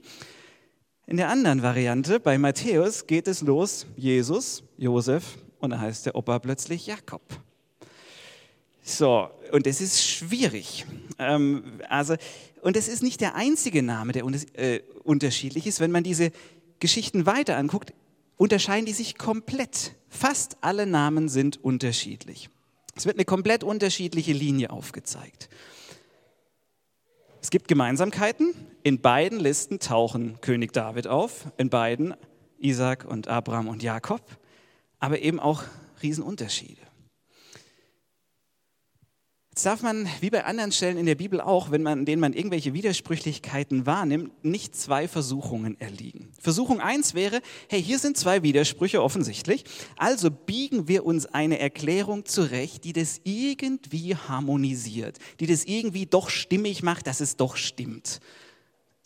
In 1.09 1.17
der 1.17 1.29
anderen 1.29 1.65
Variante, 1.65 2.21
bei 2.21 2.39
Matthäus, 2.39 3.09
geht 3.09 3.27
es 3.27 3.41
los, 3.41 3.87
Jesus, 3.97 4.63
Josef, 4.79 5.37
und 5.59 5.71
da 5.71 5.81
heißt 5.81 6.07
der 6.07 6.15
Opa 6.15 6.39
plötzlich 6.39 6.87
Jakob. 6.87 7.23
So, 8.85 9.31
und 9.51 9.67
es 9.67 9.81
ist 9.81 10.01
schwierig. 10.01 10.87
Ähm, 11.19 11.65
also, 11.89 12.15
und 12.66 12.76
es 12.76 12.88
ist 12.88 13.00
nicht 13.00 13.20
der 13.20 13.37
einzige 13.37 13.80
Name, 13.80 14.11
der 14.11 14.25
äh, 14.25 14.80
unterschiedlich 15.04 15.68
ist. 15.68 15.78
Wenn 15.78 15.92
man 15.92 16.02
diese 16.02 16.32
Geschichten 16.80 17.25
weiter 17.25 17.56
anguckt, 17.56 17.94
unterscheiden 18.37 18.87
die 18.87 18.92
sich 18.92 19.16
komplett. 19.16 19.94
Fast 20.08 20.56
alle 20.62 20.85
Namen 20.85 21.28
sind 21.28 21.62
unterschiedlich. 21.62 22.50
Es 22.96 23.06
wird 23.06 23.18
eine 23.18 23.25
komplett 23.25 23.62
unterschiedliche 23.62 24.32
Linie 24.32 24.70
aufgezeigt. 24.70 25.49
Es 27.40 27.50
gibt 27.50 27.68
Gemeinsamkeiten. 27.68 28.52
In 28.82 29.00
beiden 29.00 29.38
Listen 29.38 29.78
tauchen 29.78 30.40
König 30.40 30.73
David 30.73 31.06
auf, 31.06 31.46
in 31.58 31.70
beiden 31.70 32.16
Isaac 32.58 33.04
und 33.04 33.28
Abraham 33.28 33.68
und 33.68 33.85
Jakob, 33.85 34.23
aber 34.99 35.20
eben 35.20 35.38
auch 35.38 35.62
Riesenunterschiede. 36.02 36.82
Jetzt 39.57 39.65
darf 39.65 39.81
man, 39.81 40.07
wie 40.21 40.29
bei 40.29 40.45
anderen 40.45 40.71
Stellen 40.71 40.99
in 40.99 41.07
der 41.07 41.15
Bibel 41.15 41.41
auch, 41.41 41.71
wenn 41.71 41.83
man, 41.83 42.01
in 42.01 42.05
denen 42.05 42.21
man 42.21 42.35
irgendwelche 42.35 42.75
Widersprüchlichkeiten 42.75 43.87
wahrnimmt, 43.87 44.45
nicht 44.45 44.77
zwei 44.77 45.09
Versuchungen 45.09 45.81
erliegen. 45.81 46.31
Versuchung 46.39 46.83
eins 46.83 47.15
wäre, 47.15 47.41
hey, 47.71 47.83
hier 47.83 47.99
sind 47.99 48.19
zwei 48.19 48.43
Widersprüche 48.43 49.03
offensichtlich, 49.03 49.65
also 49.97 50.31
biegen 50.31 50.89
wir 50.89 51.07
uns 51.07 51.25
eine 51.25 51.59
Erklärung 51.59 52.27
zurecht, 52.27 52.85
die 52.85 52.93
das 52.93 53.23
irgendwie 53.25 54.15
harmonisiert, 54.15 55.17
die 55.41 55.47
das 55.47 55.65
irgendwie 55.65 56.05
doch 56.05 56.29
stimmig 56.29 56.83
macht, 56.83 57.07
dass 57.07 57.21
es 57.21 57.37
doch 57.37 57.57
stimmt. 57.57 58.21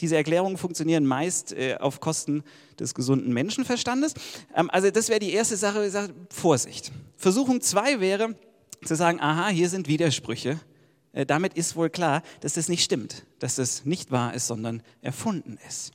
Diese 0.00 0.16
Erklärungen 0.16 0.56
funktionieren 0.56 1.06
meist 1.06 1.52
äh, 1.52 1.76
auf 1.78 2.00
Kosten 2.00 2.42
des 2.80 2.96
gesunden 2.96 3.32
Menschenverstandes. 3.32 4.14
Ähm, 4.56 4.68
also 4.68 4.90
das 4.90 5.10
wäre 5.10 5.20
die 5.20 5.32
erste 5.32 5.56
Sache, 5.56 6.10
Vorsicht. 6.28 6.90
Versuchung 7.16 7.60
zwei 7.60 8.00
wäre, 8.00 8.34
zu 8.84 8.96
sagen, 8.96 9.20
aha, 9.20 9.48
hier 9.48 9.68
sind 9.68 9.88
Widersprüche, 9.88 10.58
äh, 11.12 11.26
damit 11.26 11.54
ist 11.54 11.76
wohl 11.76 11.90
klar, 11.90 12.22
dass 12.40 12.54
das 12.54 12.68
nicht 12.68 12.84
stimmt, 12.84 13.26
dass 13.38 13.56
das 13.56 13.84
nicht 13.84 14.10
wahr 14.10 14.34
ist, 14.34 14.46
sondern 14.46 14.82
erfunden 15.02 15.58
ist. 15.68 15.92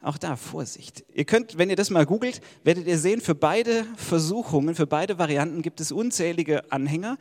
Auch 0.00 0.18
da 0.18 0.36
Vorsicht. 0.36 1.04
Ihr 1.14 1.24
könnt, 1.24 1.58
wenn 1.58 1.70
ihr 1.70 1.74
das 1.74 1.90
mal 1.90 2.06
googelt, 2.06 2.40
werdet 2.62 2.86
ihr 2.86 2.98
sehen, 2.98 3.20
für 3.20 3.34
beide 3.34 3.84
Versuchungen, 3.96 4.74
für 4.74 4.86
beide 4.86 5.18
Varianten 5.18 5.62
gibt 5.62 5.80
es 5.80 5.90
unzählige 5.90 6.70
Anhänger 6.70 7.16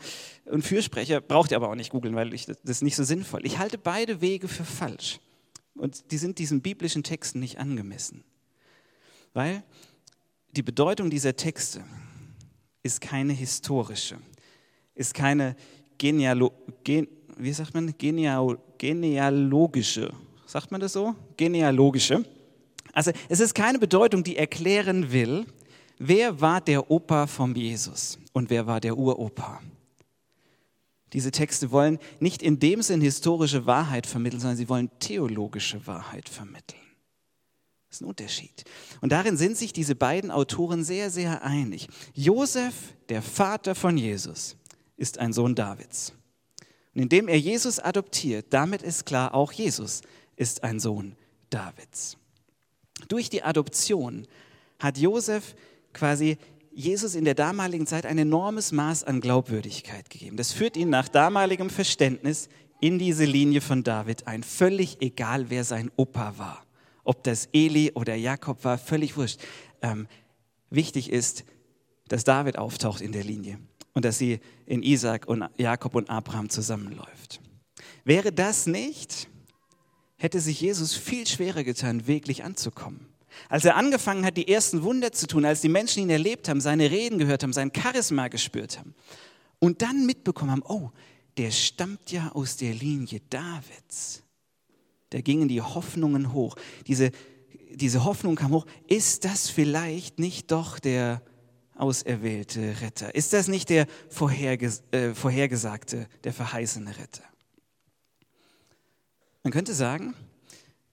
und 0.46 0.62
Fürsprecher. 0.63 1.22
Braucht 1.22 1.51
ihr 1.51 1.58
aber 1.58 1.70
auch 1.70 1.75
nicht 1.75 1.89
googeln, 1.89 2.15
weil 2.15 2.34
ich, 2.34 2.46
das 2.46 2.58
ist 2.63 2.84
nicht 2.84 2.98
so 2.98 3.04
sinnvoll. 3.04 3.46
Ich 3.46 3.58
halte 3.58 3.77
beide 3.77 4.22
Wege 4.22 4.48
für 4.48 4.65
falsch. 4.65 5.20
Und 5.74 6.12
die 6.12 6.18
sind 6.18 6.38
diesen 6.38 6.62
biblischen 6.62 7.01
Texten 7.01 7.39
nicht 7.39 7.58
angemessen. 7.58 8.24
Weil 9.34 9.63
die 10.51 10.63
Bedeutung 10.63 11.10
dieser 11.10 11.36
Texte 11.36 11.84
ist 12.84 13.01
keine 13.01 13.34
historische 13.34 14.18
ist 14.96 15.14
keine 15.14 15.56
Genealo, 15.98 16.52
gen, 16.84 17.08
wie 17.38 17.54
sagt 17.54 17.74
man, 17.74 17.94
Geneal, 17.98 18.58
genealogische, 18.78 20.12
sagt 20.46 20.72
man 20.72 20.82
das 20.82 20.94
so? 20.94 21.16
Genealogische. 21.38 22.25
Also 22.94 23.12
es 23.30 23.40
ist 23.40 23.54
keine 23.54 23.78
Bedeutung, 23.78 24.24
die 24.24 24.38
erklären 24.38 25.12
will, 25.12 25.46
wer 26.00 26.40
war 26.40 26.62
der 26.62 26.90
Opa 26.90 27.28
vom 27.28 27.54
Jesus 27.56 28.18
und 28.34 28.50
wer 28.50 28.66
war 28.68 28.80
der 28.80 28.98
Uropa. 28.98 29.62
Diese 31.14 31.32
Texte 31.32 31.72
wollen 31.72 32.00
nicht 32.20 32.42
in 32.42 32.60
dem 32.60 32.82
Sinn 32.82 33.02
historische 33.02 33.66
Wahrheit 33.66 34.08
vermitteln, 34.08 34.40
sondern 34.40 34.58
sie 34.58 34.70
wollen 34.70 34.90
theologische 35.00 35.86
Wahrheit 35.88 36.28
vermitteln. 36.28 36.82
Das 37.88 37.98
ist 37.98 38.02
ein 38.02 38.10
Unterschied. 38.10 38.66
Und 39.00 39.12
darin 39.14 39.38
sind 39.38 39.56
sich 39.56 39.72
diese 39.72 39.96
beiden 39.96 40.32
Autoren 40.32 40.84
sehr, 40.84 41.10
sehr 41.10 41.44
einig. 41.44 41.88
Josef, 42.14 42.74
der 43.08 43.22
Vater 43.22 43.75
von 43.75 43.98
Jesus, 43.98 44.58
ist 44.98 45.18
ein 45.18 45.34
Sohn 45.34 45.56
Davids. 45.56 46.14
Und 46.94 47.02
indem 47.02 47.28
er 47.28 47.38
Jesus 47.38 47.80
adoptiert, 47.80 48.48
damit 48.52 48.82
ist 48.82 49.06
klar, 49.06 49.34
auch 49.34 49.52
Jesus 49.52 50.02
ist 50.36 50.64
ein 50.64 50.80
Sohn 50.80 51.16
Davids. 51.50 52.18
Durch 53.08 53.30
die 53.30 53.44
Adoption 53.44 54.28
hat 54.80 54.98
Josef 54.98 55.56
quasi 55.94 56.38
Jesus 56.72 57.16
in 57.16 57.25
der 57.25 57.36
damaligen 57.36 57.88
Zeit 57.88 58.06
ein 58.06 58.18
enormes 58.18 58.72
Maß 58.72 59.04
an 59.04 59.22
Glaubwürdigkeit 59.22 60.10
gegeben. 60.10 60.38
Das 60.38 60.52
führt 60.52 60.75
ihn 60.75 60.90
nach 60.90 61.08
damaligem 61.08 61.70
Verständnis 61.70 62.50
in 62.82 63.00
diese 63.00 63.25
Linie 63.25 63.62
von 63.62 63.84
David 63.84 64.28
ein. 64.28 64.44
Völlig 64.44 65.02
egal, 65.02 65.50
wer 65.50 65.64
sein 65.64 65.92
Opa 65.96 66.38
war. 66.38 66.66
Ob 67.04 67.24
das 67.24 67.48
Eli 67.54 67.92
oder 67.94 68.16
Jakob 68.16 68.64
war, 68.64 68.78
völlig 68.78 69.16
wurscht. 69.16 69.40
Ähm, 69.82 70.08
wichtig 70.70 71.10
ist, 71.10 71.46
dass 72.08 72.24
David 72.24 72.58
auftaucht 72.58 73.02
in 73.02 73.12
der 73.12 73.24
Linie 73.24 73.60
und 73.96 74.06
dass 74.06 74.20
sie 74.20 74.40
in 74.68 74.84
Isaac 74.84 75.28
und 75.28 75.50
Jakob 75.58 75.96
und 75.96 76.10
Abraham 76.10 76.50
zusammenläuft. 76.50 77.42
Wäre 78.04 78.32
das 78.32 78.68
nicht, 78.68 79.28
hätte 80.18 80.40
sich 80.40 80.62
Jesus 80.62 80.94
viel 80.94 81.25
schwerer 81.25 81.64
getan, 81.64 82.06
wirklich 82.06 82.44
anzukommen. 82.44 83.08
Als 83.50 83.66
er 83.66 83.75
angefangen 83.75 84.25
hat, 84.25 84.38
die 84.38 84.48
ersten 84.48 84.84
Wunder 84.84 85.12
zu 85.12 85.28
tun, 85.28 85.44
als 85.46 85.62
die 85.62 85.70
Menschen 85.70 86.04
ihn 86.04 86.10
erlebt 86.10 86.48
haben, 86.48 86.62
seine 86.62 86.92
Reden 86.92 87.18
gehört 87.18 87.44
haben, 87.44 87.54
sein 87.54 87.72
Charisma 87.75 88.28
gespürt 88.28 88.78
haben 88.78 88.94
und 89.60 89.82
dann 89.82 90.06
mitbekommen 90.06 90.52
haben, 90.52 90.64
oh, 90.64 90.92
der 91.38 91.52
stammt 91.52 92.12
ja 92.12 92.32
aus 92.34 92.58
der 92.58 92.74
Linie 92.74 93.22
Davids. 93.30 94.24
Da 95.10 95.22
gingen 95.22 95.48
die 95.48 95.62
Hoffnungen 95.62 96.34
hoch. 96.34 96.56
Diese, 96.88 97.12
diese 97.72 98.04
Hoffnung 98.04 98.36
kam 98.36 98.52
hoch. 98.52 98.66
Ist 98.88 99.25
das 99.25 99.50
vielleicht 99.50 100.20
nicht 100.20 100.52
doch 100.52 100.80
der 100.80 101.22
auserwählte 101.75 102.82
Retter? 102.82 103.13
Ist 103.13 103.34
das 103.34 103.48
nicht 103.48 103.70
der 103.70 103.88
vorherges 104.10 104.84
äh, 104.91 105.13
vorhergesagte, 105.13 106.08
der 106.24 106.34
verheißene 106.34 106.98
Retter? 106.98 107.24
Man 109.44 109.53
könnte 109.53 109.74
sagen, 109.74 110.15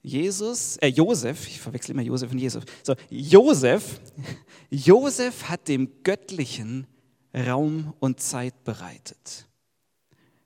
Jesus, 0.02 0.76
äh, 0.78 0.88
Josef, 0.88 1.46
ich 1.46 1.60
verwechsel 1.60 1.92
immer 1.92 2.02
Josef 2.02 2.30
und 2.30 2.38
Jesus. 2.38 2.64
So, 2.82 2.94
Josef, 3.08 4.00
Josef 4.70 5.44
hat 5.44 5.68
dem 5.68 5.88
Göttlichen 6.02 6.86
Raum 7.34 7.94
und 8.00 8.20
Zeit 8.20 8.64
bereitet. 8.64 9.46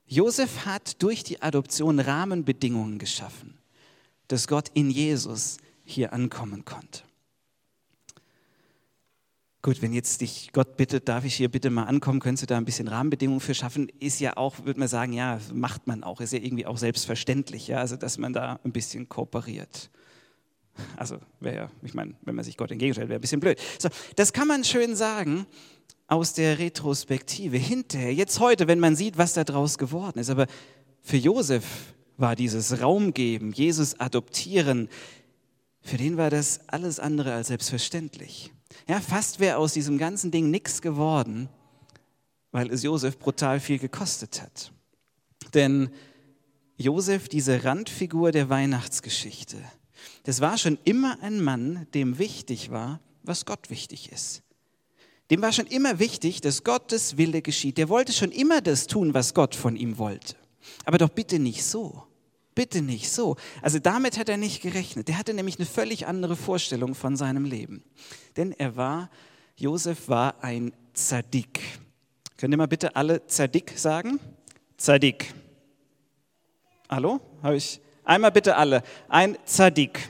Josef 0.07 0.66
hat 0.66 1.02
durch 1.02 1.25
die 1.25 1.43
Adoption 1.43 1.99
Rahmenbedingungen 1.99 2.99
geschaffen, 2.99 3.59
dass 4.28 4.47
Gott 4.47 4.71
in 4.75 4.90
Jesus 4.90 5.57
hier 5.85 6.12
ankommen 6.12 6.64
konnte. 6.64 7.02
Gut, 9.67 9.83
wenn 9.83 9.93
jetzt 9.93 10.21
dich 10.21 10.51
Gott 10.53 10.77
bittet, 10.77 11.09
darf 11.09 11.25
ich 11.25 11.35
hier 11.35 11.49
bitte 11.49 11.71
mal 11.71 11.87
ankommen, 11.87 12.21
könntest 12.21 12.45
du 12.45 12.47
da 12.47 12.57
ein 12.57 12.65
bisschen 12.65 12.87
Rahmenbedingungen 12.87 13.41
für 13.41 13.53
schaffen, 13.53 13.89
ist 13.99 14.21
ja 14.21 14.37
auch, 14.37 14.65
würde 14.65 14.79
man 14.79 14.87
sagen, 14.87 15.13
ja, 15.13 15.41
macht 15.53 15.89
man 15.89 16.05
auch, 16.05 16.21
ist 16.21 16.33
ja 16.33 16.39
irgendwie 16.39 16.67
auch 16.67 16.79
selbstverständlich, 16.79 17.67
ja, 17.67 17.79
also 17.79 17.97
dass 17.97 18.17
man 18.17 18.33
da 18.33 18.61
ein 18.63 18.71
bisschen 18.71 19.09
kooperiert. 19.09 19.91
Also 20.97 21.19
wäre 21.41 21.57
ja, 21.57 21.71
ich 21.83 21.95
meine, 21.95 22.15
wenn 22.23 22.37
man 22.37 22.45
sich 22.45 22.57
Gott 22.57 22.71
entgegenstellt, 22.71 23.09
wäre 23.09 23.19
ein 23.19 23.21
bisschen 23.21 23.41
blöd. 23.41 23.59
So, 23.81 23.89
das 24.15 24.33
kann 24.33 24.47
man 24.47 24.63
schön 24.63 24.95
sagen 24.95 25.47
aus 26.07 26.33
der 26.33 26.61
Retrospektive, 26.61 27.57
hinterher, 27.57 28.15
jetzt 28.15 28.39
heute, 28.39 28.69
wenn 28.69 28.79
man 28.79 28.95
sieht, 28.95 29.19
was 29.19 29.33
da 29.33 29.43
draus 29.43 29.79
geworden 29.79 30.21
ist. 30.21 30.31
Aber 30.31 30.47
für 31.03 31.17
Josef 31.17 31.65
war 32.17 32.37
dieses 32.37 32.81
Raumgeben, 32.81 33.51
Jesus 33.51 33.99
adoptieren, 33.99 34.89
für 35.81 35.97
den 35.97 36.17
war 36.17 36.31
das 36.31 36.61
alles 36.69 37.01
andere 37.01 37.35
als 37.35 37.49
selbstverständlich. 37.49 38.53
Ja, 38.88 39.00
fast 39.00 39.40
wäre 39.40 39.56
aus 39.56 39.73
diesem 39.73 39.99
ganzen 39.99 40.30
Ding 40.30 40.50
nichts 40.50 40.83
geworden, 40.83 41.49
weil 42.52 42.71
es 42.71 42.83
Josef 42.83 43.18
brutal 43.18 43.61
viel 43.61 43.78
gekostet 43.78 44.42
hat. 44.42 44.73
Denn 45.54 45.90
Josef, 46.76 47.28
diese 47.28 47.64
Randfigur 47.64 48.33
der 48.33 48.49
Weihnachtsgeschichte, 48.49 49.59
das 50.25 50.40
war 50.40 50.59
schon 50.59 50.78
immer 50.85 51.18
ein 51.23 51.42
Mann, 51.42 51.87
dem 51.95 52.18
wichtig 52.18 52.71
war, 52.71 53.00
was 53.23 53.45
Gott 53.45 53.71
wichtig 53.71 54.12
ist. 54.12 54.42
Dem 55.30 55.42
war 55.42 55.52
schon 55.52 55.66
immer 55.66 55.99
wichtig, 55.99 56.40
dass 56.40 56.62
Gottes 56.62 57.16
Wille 57.16 57.42
geschieht. 57.42 57.78
Der 57.78 57.88
wollte 57.88 58.12
schon 58.12 58.30
immer 58.30 58.61
das 58.61 58.87
tun, 58.87 59.12
was 59.14 59.35
Gott 59.35 59.54
von 59.54 59.75
ihm 59.75 59.99
wollte. 59.99 60.37
Aber 60.85 60.99
doch 60.99 61.09
bitte 61.09 61.38
nicht 61.38 61.64
so. 61.64 62.04
Bitte 62.57 62.81
nicht 62.81 63.13
so. 63.13 63.37
Also 63.61 63.79
damit 63.79 64.19
hat 64.19 64.31
er 64.31 64.39
nicht 64.39 64.63
gerechnet. 64.63 65.09
Der 65.09 65.19
hatte 65.19 65.35
nämlich 65.35 65.59
eine 65.59 65.67
völlig 65.67 66.07
andere 66.07 66.37
Vorstellung 66.37 66.95
von 66.95 67.15
seinem 67.15 67.45
Leben. 67.45 67.85
Denn 68.39 68.51
er 68.53 68.77
war, 68.77 69.11
Josef 69.57 70.09
war 70.09 70.43
ein 70.43 70.73
Zadik. 70.95 71.61
Könnt 72.39 72.55
ihr 72.55 72.57
mal 72.57 72.67
bitte 72.67 72.97
alle 72.97 73.27
Zadik 73.27 73.75
sagen? 73.77 74.19
Zadik. 74.79 75.35
Hallo? 76.89 77.21
Habe 77.43 77.57
ich? 77.57 77.79
Einmal 78.05 78.33
bitte 78.33 78.57
alle. 78.57 78.83
Ein 79.07 79.37
Zadik. 79.45 80.09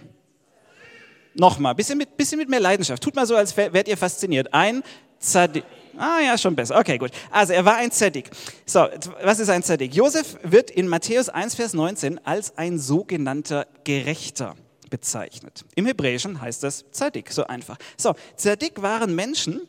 Nochmal, 1.35 1.75
bisschen 1.75 1.99
mit, 1.99 2.17
bisschen 2.17 2.39
mit 2.39 2.49
mehr 2.49 2.61
Leidenschaft. 2.61 3.03
Tut 3.03 3.17
mal 3.17 3.27
so, 3.27 3.35
als 3.35 3.57
wärt 3.57 3.89
ihr 3.89 3.97
fasziniert. 3.97 4.55
Ein 4.55 4.85
Zadik. 5.19 5.65
Ah 5.99 6.21
ja, 6.21 6.37
schon 6.37 6.55
besser. 6.55 6.79
Okay, 6.79 6.99
gut. 6.99 7.11
Also 7.31 7.53
er 7.53 7.65
war 7.65 7.77
ein 7.77 7.91
Zadik. 7.91 8.31
So, 8.65 8.87
was 9.23 9.39
ist 9.39 9.49
ein 9.49 9.63
Zadik? 9.63 9.95
Josef 9.95 10.37
wird 10.43 10.71
in 10.71 10.89
Matthäus 10.89 11.29
1, 11.29 11.55
Vers 11.55 11.73
19 11.73 12.25
als 12.27 12.57
ein 12.59 12.79
sogenannter 12.79 13.67
Gerechter 13.85 14.55
bezeichnet. 14.91 15.65
Im 15.75 15.87
Hebräischen 15.87 16.41
heißt 16.41 16.63
das 16.63 16.85
Zadik, 16.91 17.33
so 17.33 17.47
einfach. 17.47 17.77
So, 17.97 18.15
Zadik 18.37 18.83
waren 18.83 19.15
Menschen 19.15 19.61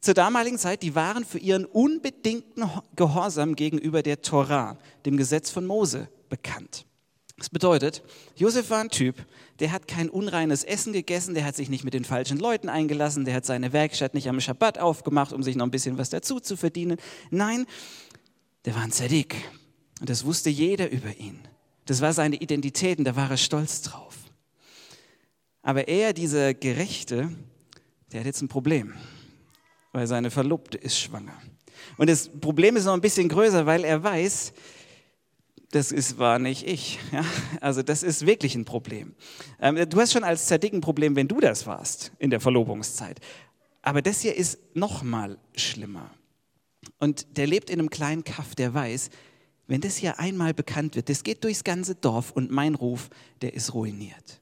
zur 0.00 0.14
damaligen 0.14 0.58
Zeit, 0.58 0.82
die 0.82 0.94
waren 0.94 1.24
für 1.24 1.38
ihren 1.38 1.66
unbedingten 1.66 2.70
Gehorsam 2.96 3.54
gegenüber 3.54 4.02
der 4.02 4.22
Torah, 4.22 4.78
dem 5.04 5.16
Gesetz 5.16 5.50
von 5.50 5.66
Mose, 5.66 6.08
bekannt. 6.28 6.86
Das 7.40 7.48
bedeutet, 7.48 8.02
Josef 8.36 8.68
war 8.68 8.80
ein 8.80 8.90
Typ, 8.90 9.16
der 9.60 9.72
hat 9.72 9.88
kein 9.88 10.10
unreines 10.10 10.62
Essen 10.62 10.92
gegessen, 10.92 11.32
der 11.32 11.46
hat 11.46 11.56
sich 11.56 11.70
nicht 11.70 11.84
mit 11.84 11.94
den 11.94 12.04
falschen 12.04 12.38
Leuten 12.38 12.68
eingelassen, 12.68 13.24
der 13.24 13.32
hat 13.32 13.46
seine 13.46 13.72
Werkstatt 13.72 14.12
nicht 14.12 14.28
am 14.28 14.42
Schabbat 14.42 14.78
aufgemacht, 14.78 15.32
um 15.32 15.42
sich 15.42 15.56
noch 15.56 15.64
ein 15.64 15.70
bisschen 15.70 15.96
was 15.96 16.10
dazu 16.10 16.38
zu 16.38 16.58
verdienen. 16.58 16.98
Nein, 17.30 17.64
der 18.66 18.74
war 18.74 18.82
ein 18.82 18.92
Zadik. 18.92 19.36
Und 20.00 20.10
das 20.10 20.26
wusste 20.26 20.50
jeder 20.50 20.90
über 20.90 21.16
ihn. 21.16 21.40
Das 21.86 22.02
war 22.02 22.12
seine 22.12 22.36
Identität 22.36 22.98
und 22.98 23.06
da 23.06 23.16
war 23.16 23.30
er 23.30 23.38
stolz 23.38 23.80
drauf. 23.80 24.18
Aber 25.62 25.88
er, 25.88 26.12
dieser 26.12 26.52
Gerechte, 26.52 27.30
der 28.12 28.20
hat 28.20 28.26
jetzt 28.26 28.42
ein 28.42 28.48
Problem, 28.48 28.92
weil 29.92 30.06
seine 30.06 30.30
Verlobte 30.30 30.76
ist 30.76 31.00
schwanger. 31.00 31.40
Und 31.96 32.10
das 32.10 32.28
Problem 32.28 32.76
ist 32.76 32.84
noch 32.84 32.92
ein 32.92 33.00
bisschen 33.00 33.30
größer, 33.30 33.64
weil 33.64 33.84
er 33.84 34.02
weiß, 34.02 34.52
das 35.70 35.92
ist, 35.92 36.18
war 36.18 36.38
nicht 36.38 36.66
ich. 36.66 36.98
Ja? 37.12 37.24
Also 37.60 37.82
das 37.82 38.02
ist 38.02 38.26
wirklich 38.26 38.54
ein 38.54 38.64
Problem. 38.64 39.14
Ähm, 39.60 39.76
du 39.88 40.00
hast 40.00 40.12
schon 40.12 40.24
als 40.24 40.46
Zerdick 40.46 40.72
ein 40.72 40.80
Problem, 40.80 41.16
wenn 41.16 41.28
du 41.28 41.40
das 41.40 41.66
warst 41.66 42.12
in 42.18 42.30
der 42.30 42.40
Verlobungszeit. 42.40 43.20
Aber 43.82 44.02
das 44.02 44.20
hier 44.20 44.36
ist 44.36 44.58
noch 44.74 45.02
mal 45.02 45.38
schlimmer. 45.54 46.10
Und 46.98 47.36
der 47.36 47.46
lebt 47.46 47.70
in 47.70 47.78
einem 47.78 47.90
kleinen 47.90 48.24
Kaff, 48.24 48.54
der 48.54 48.74
weiß, 48.74 49.10
wenn 49.66 49.80
das 49.80 49.96
hier 49.96 50.18
einmal 50.18 50.52
bekannt 50.52 50.96
wird, 50.96 51.08
das 51.08 51.22
geht 51.22 51.44
durchs 51.44 51.62
ganze 51.62 51.94
Dorf 51.94 52.32
und 52.32 52.50
mein 52.50 52.74
Ruf, 52.74 53.08
der 53.40 53.54
ist 53.54 53.72
ruiniert. 53.72 54.40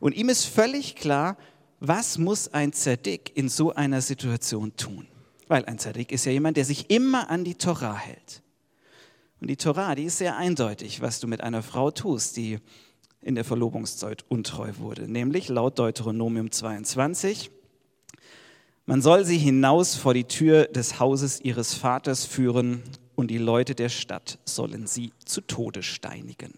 Und 0.00 0.16
ihm 0.16 0.28
ist 0.28 0.44
völlig 0.44 0.96
klar, 0.96 1.36
was 1.80 2.18
muss 2.18 2.48
ein 2.52 2.72
Zerdick 2.72 3.36
in 3.36 3.48
so 3.48 3.72
einer 3.72 4.00
Situation 4.02 4.74
tun? 4.76 5.06
Weil 5.46 5.64
ein 5.66 5.78
Zerdick 5.78 6.10
ist 6.10 6.24
ja 6.24 6.32
jemand, 6.32 6.56
der 6.56 6.64
sich 6.64 6.90
immer 6.90 7.30
an 7.30 7.44
die 7.44 7.54
Torah 7.54 7.96
hält. 7.96 8.42
Und 9.40 9.48
die 9.48 9.56
Torah, 9.56 9.94
die 9.94 10.04
ist 10.04 10.18
sehr 10.18 10.36
eindeutig, 10.36 11.00
was 11.00 11.20
du 11.20 11.28
mit 11.28 11.42
einer 11.42 11.62
Frau 11.62 11.90
tust, 11.90 12.36
die 12.36 12.58
in 13.20 13.34
der 13.34 13.44
Verlobungszeit 13.44 14.24
untreu 14.28 14.72
wurde. 14.78 15.10
Nämlich 15.10 15.48
laut 15.48 15.78
Deuteronomium 15.78 16.50
22, 16.50 17.50
man 18.86 19.02
soll 19.02 19.24
sie 19.24 19.38
hinaus 19.38 19.96
vor 19.96 20.14
die 20.14 20.24
Tür 20.24 20.64
des 20.66 20.98
Hauses 20.98 21.40
ihres 21.40 21.74
Vaters 21.74 22.24
führen 22.24 22.82
und 23.16 23.30
die 23.30 23.38
Leute 23.38 23.74
der 23.74 23.90
Stadt 23.90 24.38
sollen 24.44 24.86
sie 24.86 25.12
zu 25.24 25.40
Tode 25.40 25.82
steinigen. 25.82 26.54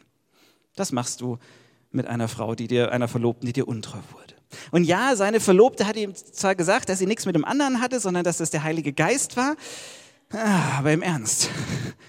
Das 0.76 0.92
machst 0.92 1.22
du 1.22 1.38
mit 1.90 2.06
einer 2.06 2.28
Frau, 2.28 2.54
die 2.54 2.68
dir, 2.68 2.92
einer 2.92 3.08
Verlobten, 3.08 3.46
die 3.46 3.52
dir 3.52 3.66
untreu 3.66 3.98
wurde. 4.12 4.34
Und 4.70 4.84
ja, 4.84 5.16
seine 5.16 5.40
Verlobte 5.40 5.86
hat 5.86 5.96
ihm 5.96 6.14
zwar 6.14 6.54
gesagt, 6.54 6.88
dass 6.88 6.98
sie 6.98 7.06
nichts 7.06 7.26
mit 7.26 7.34
dem 7.34 7.44
anderen 7.44 7.80
hatte, 7.80 7.98
sondern 8.00 8.24
dass 8.24 8.40
es 8.40 8.50
der 8.50 8.62
Heilige 8.62 8.92
Geist 8.92 9.36
war. 9.36 9.56
Ah, 10.32 10.78
aber 10.78 10.92
im 10.92 11.02
Ernst, 11.02 11.50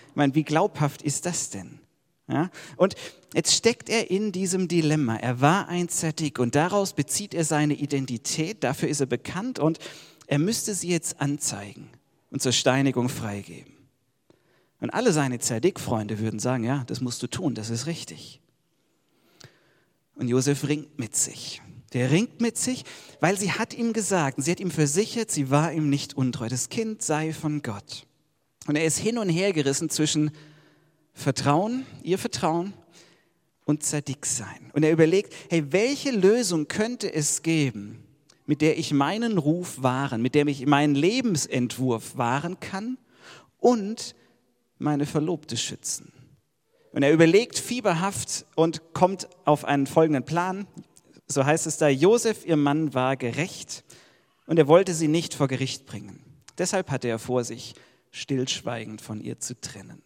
ich 0.09 0.15
meine, 0.15 0.35
wie 0.35 0.43
glaubhaft 0.43 1.01
ist 1.01 1.25
das 1.25 1.49
denn? 1.49 1.79
Ja? 2.27 2.49
Und 2.77 2.95
jetzt 3.33 3.53
steckt 3.53 3.89
er 3.89 4.11
in 4.11 4.31
diesem 4.31 4.67
Dilemma. 4.67 5.15
Er 5.17 5.41
war 5.41 5.67
ein 5.67 5.89
Zadik 5.89 6.39
und 6.39 6.55
daraus 6.55 6.93
bezieht 6.93 7.33
er 7.33 7.43
seine 7.43 7.73
Identität, 7.73 8.63
dafür 8.63 8.89
ist 8.89 8.99
er 8.99 9.07
bekannt 9.07 9.59
und 9.59 9.79
er 10.27 10.39
müsste 10.39 10.73
sie 10.75 10.89
jetzt 10.89 11.19
anzeigen 11.19 11.89
und 12.29 12.41
zur 12.41 12.51
Steinigung 12.51 13.09
freigeben. 13.09 13.73
Und 14.79 14.91
alle 14.91 15.13
seine 15.13 15.39
Zadik-Freunde 15.39 16.19
würden 16.19 16.39
sagen, 16.39 16.63
ja, 16.63 16.83
das 16.87 17.01
musst 17.01 17.21
du 17.21 17.27
tun, 17.27 17.53
das 17.53 17.69
ist 17.69 17.85
richtig. 17.85 18.39
Und 20.15 20.27
Josef 20.27 20.67
ringt 20.67 20.97
mit 20.99 21.15
sich. 21.15 21.61
Der 21.93 22.11
ringt 22.11 22.39
mit 22.39 22.57
sich, 22.57 22.85
weil 23.19 23.37
sie 23.37 23.51
hat 23.51 23.73
ihm 23.73 23.93
gesagt, 23.93 24.41
sie 24.41 24.51
hat 24.51 24.59
ihm 24.59 24.71
versichert, 24.71 25.29
sie 25.29 25.49
war 25.49 25.73
ihm 25.73 25.89
nicht 25.89 26.13
untreu. 26.13 26.47
Das 26.47 26.69
Kind 26.69 27.01
sei 27.01 27.33
von 27.33 27.61
Gott. 27.61 28.07
Und 28.67 28.75
er 28.75 28.85
ist 28.85 28.97
hin 28.97 29.17
und 29.17 29.29
her 29.29 29.53
gerissen 29.53 29.89
zwischen 29.89 30.31
Vertrauen, 31.13 31.85
ihr 32.03 32.17
Vertrauen 32.17 32.73
und 33.65 33.83
Zadik 33.83 34.25
sein. 34.25 34.71
Und 34.73 34.83
er 34.83 34.91
überlegt, 34.91 35.33
hey, 35.49 35.71
welche 35.71 36.11
Lösung 36.11 36.67
könnte 36.67 37.11
es 37.11 37.41
geben, 37.41 38.03
mit 38.45 38.61
der 38.61 38.77
ich 38.77 38.93
meinen 38.93 39.37
Ruf 39.37 39.81
wahren, 39.81 40.21
mit 40.21 40.35
der 40.35 40.45
ich 40.47 40.65
meinen 40.65 40.95
Lebensentwurf 40.95 42.17
wahren 42.17 42.59
kann 42.59 42.97
und 43.59 44.15
meine 44.77 45.05
Verlobte 45.05 45.57
schützen. 45.57 46.11
Und 46.91 47.03
er 47.03 47.13
überlegt 47.13 47.57
fieberhaft 47.57 48.45
und 48.55 48.93
kommt 48.93 49.29
auf 49.45 49.63
einen 49.63 49.87
folgenden 49.87 50.25
Plan. 50.25 50.67
So 51.27 51.45
heißt 51.45 51.65
es 51.67 51.77
da, 51.77 51.87
Josef, 51.87 52.45
ihr 52.45 52.57
Mann, 52.57 52.93
war 52.93 53.15
gerecht 53.15 53.85
und 54.45 54.59
er 54.59 54.67
wollte 54.67 54.93
sie 54.93 55.07
nicht 55.07 55.33
vor 55.33 55.47
Gericht 55.47 55.85
bringen. 55.85 56.21
Deshalb 56.57 56.91
hatte 56.91 57.07
er 57.07 57.19
vor 57.19 57.45
sich, 57.45 57.75
stillschweigend 58.11 59.01
von 59.01 59.21
ihr 59.21 59.39
zu 59.39 59.59
trennen. 59.59 60.01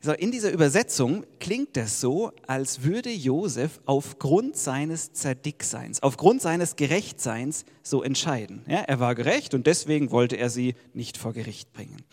So, 0.00 0.12
in 0.12 0.30
dieser 0.30 0.52
Übersetzung 0.52 1.24
klingt 1.40 1.76
das 1.76 2.00
so, 2.00 2.30
als 2.46 2.82
würde 2.82 3.10
Josef 3.10 3.80
aufgrund 3.86 4.56
seines 4.56 5.12
Zerdickseins, 5.12 6.02
aufgrund 6.02 6.42
seines 6.42 6.76
Gerechtseins 6.76 7.64
so 7.82 8.02
entscheiden. 8.02 8.62
Ja, 8.68 8.80
er 8.82 9.00
war 9.00 9.14
gerecht 9.14 9.54
und 9.54 9.66
deswegen 9.66 10.10
wollte 10.10 10.36
er 10.36 10.50
sie 10.50 10.74
nicht 10.92 11.16
vor 11.16 11.32
Gericht 11.32 11.72
bringen. 11.72 12.04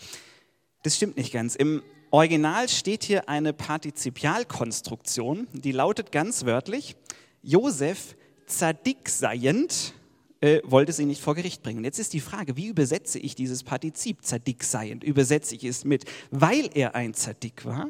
Das 0.83 0.95
stimmt 0.95 1.17
nicht 1.17 1.33
ganz. 1.33 1.55
Im 1.55 1.83
Original 2.09 2.69
steht 2.69 3.03
hier 3.03 3.27
eine 3.29 3.53
Partizipialkonstruktion, 3.53 5.47
die 5.51 5.71
lautet 5.71 6.11
ganz 6.11 6.45
wörtlich, 6.45 6.95
Josef 7.41 8.15
Zadik 8.47 9.09
seiend 9.09 9.93
äh, 10.43 10.61
wollte 10.65 10.91
sie 10.91 11.05
nicht 11.05 11.21
vor 11.21 11.35
Gericht 11.35 11.63
bringen. 11.63 11.85
Jetzt 11.85 11.99
ist 11.99 12.11
die 12.11 12.19
Frage, 12.19 12.57
wie 12.57 12.67
übersetze 12.67 13.17
ich 13.17 13.33
dieses 13.33 13.63
Partizip 13.63 14.25
Zadik 14.25 14.65
seiend? 14.65 15.01
Übersetze 15.01 15.55
ich 15.55 15.63
es 15.63 15.85
mit, 15.85 16.03
weil 16.31 16.69
er 16.73 16.95
ein 16.95 17.13
Zadik 17.13 17.63
war? 17.63 17.87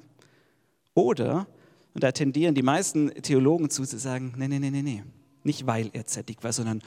Oder, 0.93 1.47
und 1.95 2.03
da 2.03 2.11
tendieren 2.11 2.53
die 2.53 2.61
meisten 2.61 3.09
Theologen 3.23 3.71
zu, 3.71 3.85
zu 3.85 3.97
sagen, 3.97 4.35
nee, 4.37 4.47
nee, 4.47 4.59
nee, 4.59 4.69
nee, 4.69 4.83
nee, 4.83 5.03
nicht 5.43 5.65
weil 5.65 5.89
er 5.93 6.05
Zadik 6.05 6.43
war, 6.43 6.53
sondern 6.53 6.83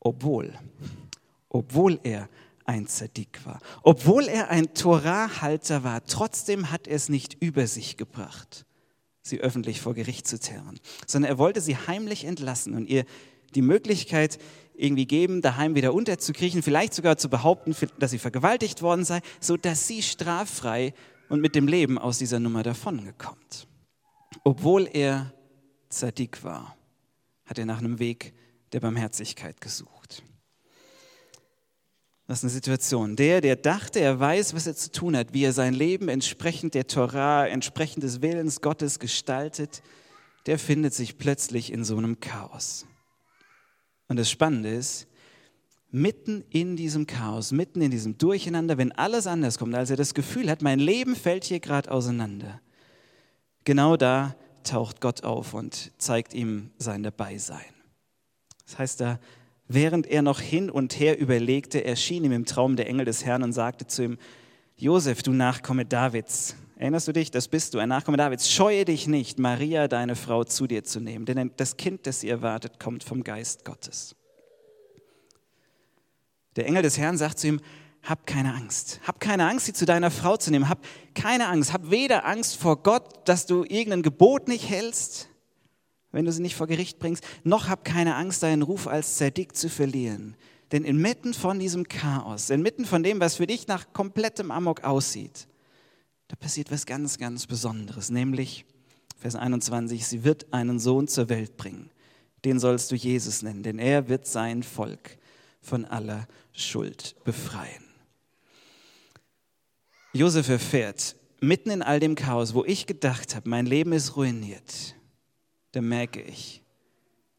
obwohl, 0.00 0.52
obwohl 1.48 2.00
er 2.02 2.28
ein 2.64 2.88
Zadik 2.88 3.46
war, 3.46 3.60
obwohl 3.84 4.24
er 4.24 4.50
ein 4.50 4.74
Torahhalter 4.74 5.84
war, 5.84 6.04
trotzdem 6.06 6.72
hat 6.72 6.88
er 6.88 6.96
es 6.96 7.08
nicht 7.08 7.36
über 7.40 7.68
sich 7.68 7.98
gebracht, 7.98 8.66
sie 9.22 9.38
öffentlich 9.38 9.80
vor 9.80 9.94
Gericht 9.94 10.26
zu 10.26 10.40
zerren, 10.40 10.80
sondern 11.06 11.30
er 11.30 11.38
wollte 11.38 11.60
sie 11.60 11.76
heimlich 11.76 12.24
entlassen 12.24 12.74
und 12.74 12.88
ihr 12.88 13.04
die 13.54 13.62
Möglichkeit 13.62 14.38
irgendwie 14.78 15.06
geben, 15.06 15.42
daheim 15.42 15.74
wieder 15.74 15.92
unterzukriechen, 15.92 16.62
vielleicht 16.62 16.94
sogar 16.94 17.18
zu 17.18 17.28
behaupten, 17.28 17.74
dass 17.98 18.12
sie 18.12 18.18
vergewaltigt 18.18 18.80
worden 18.80 19.04
sei, 19.04 19.20
sodass 19.40 19.86
sie 19.86 20.02
straffrei 20.02 20.94
und 21.28 21.40
mit 21.40 21.54
dem 21.54 21.66
Leben 21.66 21.98
aus 21.98 22.18
dieser 22.18 22.38
Nummer 22.38 22.62
davongekommt. 22.62 23.66
Obwohl 24.44 24.88
er 24.92 25.32
Zadik 25.88 26.44
war, 26.44 26.76
hat 27.44 27.58
er 27.58 27.66
nach 27.66 27.78
einem 27.78 27.98
Weg 27.98 28.34
der 28.72 28.80
Barmherzigkeit 28.80 29.60
gesucht. 29.60 30.22
Das 32.26 32.40
ist 32.40 32.44
eine 32.44 32.50
Situation. 32.50 33.16
Der, 33.16 33.40
der 33.40 33.56
dachte, 33.56 34.00
er 34.00 34.20
weiß, 34.20 34.54
was 34.54 34.66
er 34.66 34.76
zu 34.76 34.92
tun 34.92 35.16
hat, 35.16 35.32
wie 35.32 35.44
er 35.44 35.54
sein 35.54 35.72
Leben 35.72 36.10
entsprechend 36.10 36.74
der 36.74 36.86
Torah, 36.86 37.46
entsprechend 37.46 38.02
des 38.02 38.20
Willens 38.20 38.60
Gottes 38.60 38.98
gestaltet, 38.98 39.82
der 40.44 40.58
findet 40.58 40.92
sich 40.92 41.16
plötzlich 41.16 41.72
in 41.72 41.84
so 41.84 41.96
einem 41.96 42.20
Chaos. 42.20 42.86
Und 44.08 44.16
das 44.16 44.30
Spannende 44.30 44.70
ist, 44.70 45.06
mitten 45.90 46.44
in 46.50 46.76
diesem 46.76 47.06
Chaos, 47.06 47.52
mitten 47.52 47.80
in 47.80 47.90
diesem 47.90 48.18
Durcheinander, 48.18 48.78
wenn 48.78 48.92
alles 48.92 49.26
anders 49.26 49.58
kommt, 49.58 49.74
als 49.74 49.90
er 49.90 49.96
das 49.96 50.14
Gefühl 50.14 50.50
hat, 50.50 50.62
mein 50.62 50.78
Leben 50.78 51.14
fällt 51.14 51.44
hier 51.44 51.60
gerade 51.60 51.90
auseinander, 51.90 52.60
genau 53.64 53.96
da 53.96 54.34
taucht 54.64 55.00
Gott 55.00 55.24
auf 55.24 55.54
und 55.54 55.92
zeigt 55.98 56.34
ihm 56.34 56.70
sein 56.78 57.02
Dabeisein. 57.02 57.60
Das 58.66 58.78
heißt, 58.78 59.00
da, 59.00 59.18
während 59.66 60.06
er 60.06 60.20
noch 60.20 60.40
hin 60.40 60.70
und 60.70 60.98
her 60.98 61.18
überlegte, 61.18 61.84
erschien 61.84 62.24
ihm 62.24 62.32
im 62.32 62.44
Traum 62.44 62.76
der 62.76 62.86
Engel 62.88 63.06
des 63.06 63.24
Herrn 63.24 63.42
und 63.42 63.52
sagte 63.52 63.86
zu 63.86 64.04
ihm, 64.04 64.18
Josef, 64.76 65.22
du 65.22 65.32
Nachkomme 65.32 65.84
Davids, 65.86 66.54
erinnerst 66.78 67.08
du 67.08 67.12
dich, 67.12 67.30
das 67.30 67.48
bist 67.48 67.74
du, 67.74 67.78
ein 67.78 67.88
Nachkomme 67.88 68.16
Davids, 68.16 68.50
scheue 68.50 68.84
dich 68.84 69.06
nicht, 69.06 69.38
Maria, 69.38 69.88
deine 69.88 70.16
Frau, 70.16 70.44
zu 70.44 70.66
dir 70.66 70.84
zu 70.84 71.00
nehmen, 71.00 71.26
denn 71.26 71.52
das 71.56 71.76
Kind, 71.76 72.06
das 72.06 72.20
sie 72.20 72.28
erwartet, 72.28 72.80
kommt 72.80 73.04
vom 73.04 73.24
Geist 73.24 73.64
Gottes. 73.64 74.14
Der 76.56 76.66
Engel 76.66 76.82
des 76.82 76.96
Herrn 76.98 77.18
sagt 77.18 77.38
zu 77.38 77.48
ihm, 77.48 77.60
hab 78.02 78.26
keine 78.26 78.54
Angst. 78.54 79.00
Hab 79.06 79.20
keine 79.20 79.48
Angst, 79.48 79.66
sie 79.66 79.72
zu 79.72 79.84
deiner 79.84 80.10
Frau 80.10 80.36
zu 80.36 80.50
nehmen. 80.50 80.68
Hab 80.68 80.78
keine 81.14 81.48
Angst. 81.48 81.72
Hab 81.72 81.90
weder 81.90 82.24
Angst 82.24 82.56
vor 82.56 82.82
Gott, 82.82 83.28
dass 83.28 83.46
du 83.46 83.64
irgendein 83.64 84.02
Gebot 84.02 84.48
nicht 84.48 84.68
hältst, 84.68 85.28
wenn 86.12 86.24
du 86.24 86.32
sie 86.32 86.42
nicht 86.42 86.56
vor 86.56 86.66
Gericht 86.66 86.98
bringst, 86.98 87.24
noch 87.44 87.68
hab 87.68 87.84
keine 87.84 88.14
Angst, 88.14 88.42
deinen 88.42 88.62
Ruf 88.62 88.86
als 88.86 89.16
Zerdick 89.16 89.56
zu 89.56 89.68
verlieren. 89.68 90.36
Denn 90.72 90.84
inmitten 90.84 91.34
von 91.34 91.58
diesem 91.58 91.88
Chaos, 91.88 92.50
inmitten 92.50 92.84
von 92.84 93.02
dem, 93.02 93.20
was 93.20 93.36
für 93.36 93.46
dich 93.46 93.66
nach 93.66 93.92
komplettem 93.92 94.50
Amok 94.50 94.84
aussieht, 94.84 95.48
da 96.28 96.36
passiert 96.36 96.70
was 96.70 96.86
ganz, 96.86 97.18
ganz 97.18 97.46
Besonderes, 97.46 98.10
nämlich 98.10 98.64
Vers 99.18 99.34
21, 99.34 100.06
sie 100.06 100.22
wird 100.24 100.52
einen 100.52 100.78
Sohn 100.78 101.08
zur 101.08 101.28
Welt 101.28 101.56
bringen. 101.56 101.90
Den 102.44 102.60
sollst 102.60 102.92
du 102.92 102.94
Jesus 102.94 103.42
nennen, 103.42 103.64
denn 103.64 103.78
er 103.80 104.08
wird 104.08 104.26
sein 104.26 104.62
Volk 104.62 105.18
von 105.60 105.84
aller 105.84 106.28
Schuld 106.52 107.16
befreien. 107.24 107.84
Josef 110.12 110.48
erfährt, 110.48 111.16
mitten 111.40 111.70
in 111.70 111.82
all 111.82 111.98
dem 111.98 112.14
Chaos, 112.14 112.54
wo 112.54 112.64
ich 112.64 112.86
gedacht 112.86 113.34
habe, 113.34 113.48
mein 113.48 113.66
Leben 113.66 113.92
ist 113.92 114.16
ruiniert, 114.16 114.94
da 115.72 115.80
merke 115.80 116.22
ich, 116.22 116.62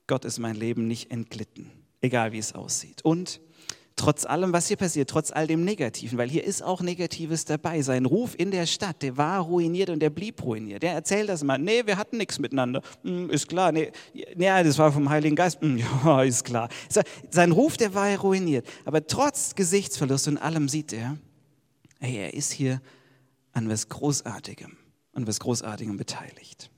Gott 0.07 0.25
ist 0.25 0.39
mein 0.39 0.55
Leben 0.55 0.87
nicht 0.87 1.11
entglitten, 1.11 1.71
egal 2.01 2.31
wie 2.31 2.39
es 2.39 2.53
aussieht. 2.53 3.03
Und 3.03 3.39
trotz 3.99 4.25
allem, 4.25 4.53
was 4.53 4.67
hier 4.67 4.77
passiert, 4.77 5.09
trotz 5.09 5.29
all 5.29 5.45
dem 5.45 5.65
Negativen, 5.65 6.17
weil 6.17 6.29
hier 6.29 6.43
ist 6.43 6.63
auch 6.63 6.81
Negatives 6.81 7.43
dabei. 7.43 7.81
Sein 7.81 8.05
Ruf 8.05 8.33
in 8.37 8.49
der 8.49 8.65
Stadt, 8.65 9.01
der 9.01 9.17
war 9.17 9.41
ruiniert 9.41 9.89
und 9.89 9.99
der 9.99 10.09
blieb 10.09 10.41
ruiniert. 10.41 10.83
Der 10.83 10.93
erzählt 10.93 11.27
das 11.27 11.43
mal. 11.43 11.57
Nee, 11.57 11.85
wir 11.85 11.97
hatten 11.97 12.17
nichts 12.17 12.39
miteinander. 12.39 12.81
Hm, 13.03 13.29
ist 13.29 13.49
klar. 13.49 13.73
Nee, 13.73 13.91
ja, 14.37 14.63
das 14.63 14.77
war 14.77 14.91
vom 14.91 15.09
Heiligen 15.09 15.35
Geist. 15.35 15.61
Hm, 15.61 15.77
ja, 16.05 16.23
ist 16.23 16.45
klar. 16.45 16.69
Sein 17.29 17.51
Ruf, 17.51 17.75
der 17.75 17.93
war 17.93 18.15
ruiniert. 18.17 18.65
Aber 18.85 19.05
trotz 19.05 19.53
Gesichtsverlust 19.53 20.29
und 20.29 20.37
allem 20.37 20.69
sieht 20.69 20.93
er, 20.93 21.17
hey, 21.99 22.17
er 22.17 22.33
ist 22.33 22.53
hier 22.53 22.81
an 23.51 23.69
was 23.69 23.89
Großartigem, 23.89 24.77
an 25.13 25.27
was 25.27 25.41
Großartigem 25.41 25.97
beteiligt. 25.97 26.71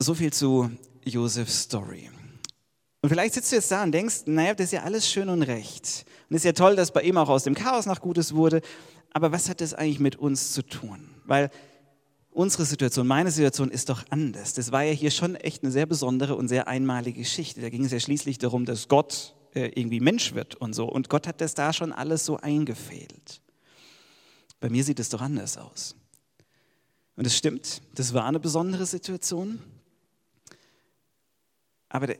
So 0.00 0.14
viel 0.14 0.32
zu 0.32 0.68
Josefs 1.04 1.60
Story. 1.62 2.10
Und 3.02 3.08
vielleicht 3.08 3.34
sitzt 3.34 3.50
du 3.50 3.56
jetzt 3.56 3.70
da 3.70 3.82
und 3.82 3.92
denkst, 3.92 4.22
naja, 4.26 4.54
das 4.54 4.66
ist 4.66 4.72
ja 4.72 4.84
alles 4.84 5.10
schön 5.10 5.28
und 5.28 5.42
recht. 5.42 6.04
Und 6.30 6.36
ist 6.36 6.44
ja 6.44 6.52
toll, 6.52 6.76
dass 6.76 6.92
bei 6.92 7.02
ihm 7.02 7.16
auch 7.16 7.28
aus 7.28 7.42
dem 7.42 7.54
Chaos 7.54 7.84
noch 7.84 8.00
Gutes 8.00 8.34
wurde. 8.34 8.62
Aber 9.12 9.32
was 9.32 9.48
hat 9.48 9.60
das 9.60 9.74
eigentlich 9.74 9.98
mit 9.98 10.16
uns 10.16 10.52
zu 10.52 10.62
tun? 10.62 11.08
Weil 11.24 11.50
unsere 12.30 12.64
Situation, 12.64 13.08
meine 13.08 13.32
Situation 13.32 13.72
ist 13.72 13.88
doch 13.88 14.04
anders. 14.10 14.54
Das 14.54 14.70
war 14.70 14.84
ja 14.84 14.92
hier 14.92 15.10
schon 15.10 15.34
echt 15.34 15.64
eine 15.64 15.72
sehr 15.72 15.86
besondere 15.86 16.36
und 16.36 16.46
sehr 16.46 16.68
einmalige 16.68 17.18
Geschichte. 17.18 17.60
Da 17.60 17.70
ging 17.70 17.84
es 17.84 17.90
ja 17.90 17.98
schließlich 17.98 18.38
darum, 18.38 18.64
dass 18.64 18.86
Gott 18.86 19.34
äh, 19.54 19.72
irgendwie 19.74 19.98
Mensch 19.98 20.34
wird 20.34 20.54
und 20.54 20.72
so. 20.72 20.86
Und 20.86 21.08
Gott 21.10 21.26
hat 21.26 21.40
das 21.40 21.54
da 21.54 21.72
schon 21.72 21.92
alles 21.92 22.24
so 22.24 22.36
eingefädelt. 22.36 23.42
Bei 24.60 24.70
mir 24.70 24.84
sieht 24.84 25.00
es 25.00 25.08
doch 25.08 25.20
anders 25.20 25.58
aus. 25.58 25.96
Und 27.16 27.26
es 27.26 27.36
stimmt, 27.36 27.82
das 27.96 28.14
war 28.14 28.26
eine 28.26 28.38
besondere 28.38 28.86
Situation. 28.86 29.58
Aber 31.88 32.14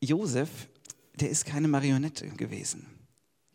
Josef, 0.00 0.68
der 1.14 1.30
ist 1.30 1.46
keine 1.46 1.68
Marionette 1.68 2.28
gewesen. 2.28 2.86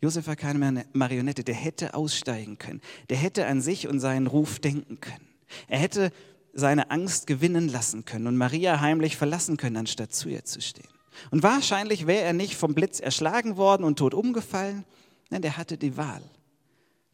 Josef 0.00 0.26
war 0.26 0.36
keine 0.36 0.84
Marionette, 0.92 1.44
der 1.44 1.54
hätte 1.54 1.94
aussteigen 1.94 2.58
können. 2.58 2.80
Der 3.08 3.16
hätte 3.16 3.46
an 3.46 3.60
sich 3.60 3.86
und 3.86 4.00
seinen 4.00 4.26
Ruf 4.26 4.58
denken 4.58 5.00
können. 5.00 5.28
Er 5.68 5.78
hätte 5.78 6.10
seine 6.52 6.90
Angst 6.90 7.26
gewinnen 7.26 7.68
lassen 7.68 8.04
können 8.04 8.26
und 8.26 8.36
Maria 8.36 8.80
heimlich 8.80 9.16
verlassen 9.16 9.56
können, 9.56 9.76
anstatt 9.76 10.12
zu 10.12 10.28
ihr 10.28 10.44
zu 10.44 10.60
stehen. 10.60 10.88
Und 11.30 11.42
wahrscheinlich 11.42 12.06
wäre 12.06 12.24
er 12.24 12.32
nicht 12.32 12.56
vom 12.56 12.74
Blitz 12.74 12.98
erschlagen 12.98 13.56
worden 13.56 13.84
und 13.84 13.98
tot 13.98 14.12
umgefallen. 14.12 14.84
Nein, 15.30 15.42
der 15.42 15.56
hatte 15.56 15.78
die 15.78 15.96
Wahl. 15.96 16.22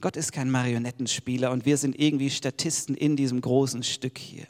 Gott 0.00 0.16
ist 0.16 0.32
kein 0.32 0.50
Marionettenspieler 0.50 1.50
und 1.50 1.66
wir 1.66 1.76
sind 1.76 1.98
irgendwie 1.98 2.30
Statisten 2.30 2.94
in 2.94 3.16
diesem 3.16 3.40
großen 3.40 3.82
Stück 3.82 4.16
hier. 4.16 4.46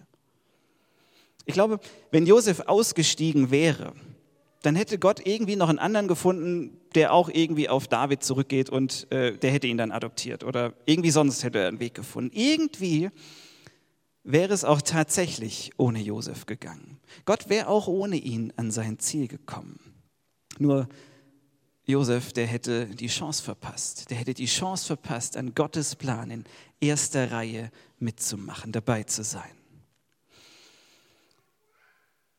Ich 1.47 1.55
glaube, 1.55 1.81
wenn 2.11 2.27
Josef 2.27 2.61
ausgestiegen 2.61 3.51
wäre, 3.51 3.95
dann 4.63 4.75
hätte 4.77 4.99
Gott 4.99 5.25
irgendwie 5.25 5.57
noch 5.57 5.69
einen 5.69 5.79
anderen 5.79 6.09
gefunden, 6.09 6.81
der 6.95 7.13
auch 7.13 7.29
irgendwie 7.33 7.69
auf 7.69 7.87
David 7.87 8.23
zurückgeht 8.25 8.71
und 8.71 9.11
äh, 9.13 9.37
der 9.37 9.53
hätte 9.53 9.67
ihn 9.67 9.79
dann 9.79 9.93
adoptiert 9.93 10.43
oder 10.45 10.73
irgendwie 10.85 11.11
sonst 11.11 11.45
hätte 11.45 11.61
er 11.61 11.69
einen 11.69 11.81
Weg 11.81 11.95
gefunden. 11.95 12.31
Irgendwie 12.35 13.11
wäre 14.25 14.53
es 14.53 14.65
auch 14.65 14.83
tatsächlich 14.83 15.71
ohne 15.77 16.01
Josef 16.01 16.47
gegangen. 16.47 16.99
Gott 17.25 17.49
wäre 17.49 17.69
auch 17.69 17.87
ohne 17.89 18.17
ihn 18.17 18.53
an 18.57 18.71
sein 18.71 18.99
Ziel 18.99 19.29
gekommen. 19.29 19.79
Nur 20.59 20.89
Josef, 21.85 22.35
der 22.35 22.47
hätte 22.47 22.87
die 22.87 23.07
Chance 23.07 23.43
verpasst. 23.43 24.11
Der 24.11 24.19
hätte 24.19 24.35
die 24.35 24.47
Chance 24.47 24.87
verpasst, 24.87 25.39
an 25.39 25.55
Gottes 25.55 25.97
Plan 25.97 26.31
in 26.31 26.45
erster 26.81 27.31
Reihe 27.31 27.71
mitzumachen, 27.99 28.73
dabei 28.73 29.05
zu 29.05 29.25
sein. 29.25 29.58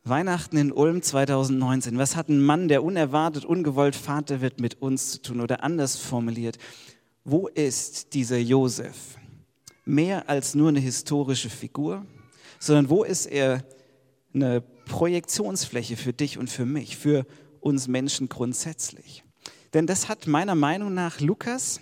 Weihnachten 0.10 0.58
in 0.58 0.72
Ulm 0.72 1.02
2019. 1.02 1.98
Was 1.98 2.16
hat 2.16 2.30
ein 2.30 2.42
Mann, 2.42 2.68
der 2.68 2.84
unerwartet, 2.84 3.46
ungewollt 3.46 3.96
Vater 3.96 4.42
wird, 4.42 4.60
mit 4.60 4.82
uns 4.82 5.12
zu 5.12 5.22
tun? 5.22 5.42
Oder 5.42 5.64
anders 5.64 5.98
formuliert, 5.98 6.58
wo 7.24 7.48
ist 7.48 8.14
dieser 8.14 8.38
Josef? 8.38 9.18
Mehr 9.86 10.30
als 10.30 10.56
nur 10.56 10.70
eine 10.70 10.80
historische 10.80 11.50
Figur, 11.50 12.06
sondern 12.60 12.90
wo 12.90 13.04
ist 13.04 13.26
er 13.26 13.64
eine 14.34 14.62
Projektionsfläche 14.86 15.98
für 15.98 16.14
dich 16.14 16.38
und 16.38 16.50
für 16.50 16.66
mich, 16.66 16.98
für 16.98 17.26
uns 17.60 17.88
Menschen 17.88 18.30
grundsätzlich? 18.30 19.24
Denn 19.74 19.88
das 19.88 20.10
hat 20.10 20.28
meiner 20.28 20.56
Meinung 20.56 20.94
nach 20.94 21.20
Lukas 21.20 21.80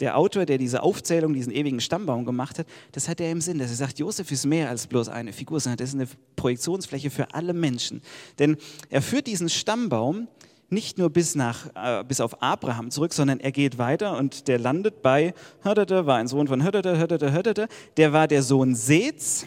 der 0.00 0.16
Autor, 0.16 0.46
der 0.46 0.58
diese 0.58 0.82
Aufzählung, 0.82 1.32
diesen 1.32 1.52
ewigen 1.52 1.80
Stammbaum 1.80 2.24
gemacht 2.24 2.58
hat, 2.58 2.66
das 2.92 3.08
hat 3.08 3.20
er 3.20 3.30
im 3.30 3.40
Sinn, 3.40 3.58
dass 3.58 3.70
er 3.70 3.76
sagt, 3.76 3.98
Josef 3.98 4.30
ist 4.30 4.46
mehr 4.46 4.68
als 4.68 4.86
bloß 4.86 5.08
eine 5.08 5.32
Figur, 5.32 5.60
sondern 5.60 5.78
das 5.78 5.90
ist 5.90 5.94
eine 5.94 6.08
Projektionsfläche 6.36 7.10
für 7.10 7.34
alle 7.34 7.52
Menschen. 7.52 8.02
Denn 8.38 8.56
er 8.90 9.02
führt 9.02 9.26
diesen 9.26 9.48
Stammbaum 9.48 10.28
nicht 10.72 10.98
nur 10.98 11.10
bis, 11.10 11.34
nach, 11.34 11.66
äh, 11.74 12.02
bis 12.02 12.20
auf 12.20 12.42
Abraham 12.42 12.90
zurück, 12.90 13.12
sondern 13.12 13.40
er 13.40 13.52
geht 13.52 13.78
weiter 13.78 14.16
und 14.16 14.48
der 14.48 14.58
landet 14.58 15.02
bei 15.02 15.34
Hördete, 15.62 16.06
war 16.06 16.16
ein 16.16 16.28
Sohn 16.28 16.48
von 16.48 16.62
Hördete, 16.62 16.96
Hördete, 16.96 17.30
Hördete, 17.30 17.68
der 17.96 18.12
war 18.12 18.26
der 18.26 18.42
Sohn 18.42 18.74
Seths, 18.74 19.46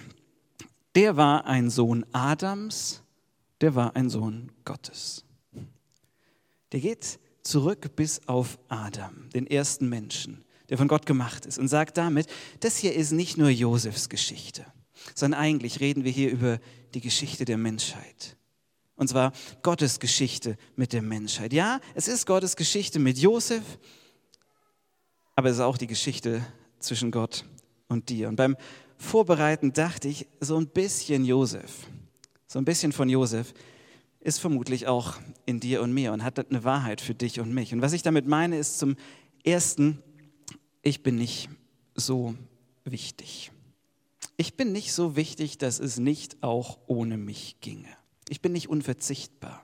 der 0.93 1.17
war 1.17 1.45
ein 1.45 1.69
Sohn 1.69 2.05
Adams, 2.13 3.01
der 3.59 3.75
war 3.75 3.95
ein 3.95 4.09
Sohn 4.09 4.51
Gottes. 4.63 5.25
Der 6.71 6.79
geht 6.79 7.19
zurück 7.45 7.95
bis 7.95 8.27
auf 8.27 8.57
Adam, 8.67 9.29
den 9.33 9.47
ersten 9.47 9.87
Menschen, 9.87 10.43
der 10.69 10.77
von 10.77 10.87
Gott 10.87 11.05
gemacht 11.05 11.45
ist, 11.45 11.57
und 11.57 11.67
sagt 11.67 11.97
damit, 11.97 12.27
das 12.59 12.77
hier 12.77 12.93
ist 12.93 13.11
nicht 13.11 13.37
nur 13.37 13.49
Josefs 13.49 14.09
Geschichte, 14.09 14.65
sondern 15.13 15.39
eigentlich 15.39 15.79
reden 15.79 16.03
wir 16.03 16.11
hier 16.11 16.31
über 16.31 16.59
die 16.93 17.01
Geschichte 17.01 17.45
der 17.45 17.57
Menschheit. 17.57 18.35
Und 18.95 19.09
zwar 19.09 19.33
Gottes 19.61 19.99
Geschichte 19.99 20.57
mit 20.75 20.93
der 20.93 21.01
Menschheit. 21.01 21.53
Ja, 21.53 21.81
es 21.93 22.07
ist 22.07 22.25
Gottes 22.25 22.55
Geschichte 22.55 22.97
mit 22.97 23.17
Josef, 23.17 23.63
aber 25.35 25.49
es 25.49 25.57
ist 25.57 25.61
auch 25.61 25.77
die 25.77 25.87
Geschichte 25.87 26.45
zwischen 26.79 27.11
Gott 27.11 27.45
und 27.87 28.09
dir. 28.09 28.29
Und 28.29 28.37
beim 28.37 28.55
Vorbereiten 28.97 29.73
dachte 29.73 30.07
ich, 30.07 30.27
so 30.39 30.57
ein 30.57 30.67
bisschen 30.67 31.25
Josef, 31.25 31.87
so 32.47 32.57
ein 32.57 32.65
bisschen 32.65 32.93
von 32.93 33.09
Josef 33.09 33.53
ist 34.25 34.39
vermutlich 34.39 34.87
auch 34.87 35.17
in 35.45 35.59
dir 35.59 35.83
und 35.83 35.93
mir 35.93 36.11
und 36.11 36.23
hat 36.23 36.49
eine 36.49 36.63
Wahrheit 36.63 36.99
für 36.99 37.13
dich 37.13 37.39
und 37.39 37.53
mich. 37.53 37.73
Und 37.73 37.83
was 37.83 37.93
ich 37.93 38.01
damit 38.01 38.25
meine, 38.25 38.57
ist 38.57 38.79
zum 38.79 38.95
Ersten, 39.43 40.01
ich 40.81 41.03
bin 41.03 41.15
nicht 41.15 41.47
so 41.93 42.33
wichtig. 42.85 43.51
Ich 44.35 44.57
bin 44.57 44.71
nicht 44.71 44.93
so 44.93 45.15
wichtig, 45.15 45.59
dass 45.59 45.79
es 45.79 45.99
nicht 45.99 46.41
auch 46.41 46.79
ohne 46.87 47.17
mich 47.17 47.57
ginge. 47.61 47.87
Ich 48.27 48.41
bin 48.41 48.51
nicht 48.51 48.67
unverzichtbar. 48.67 49.63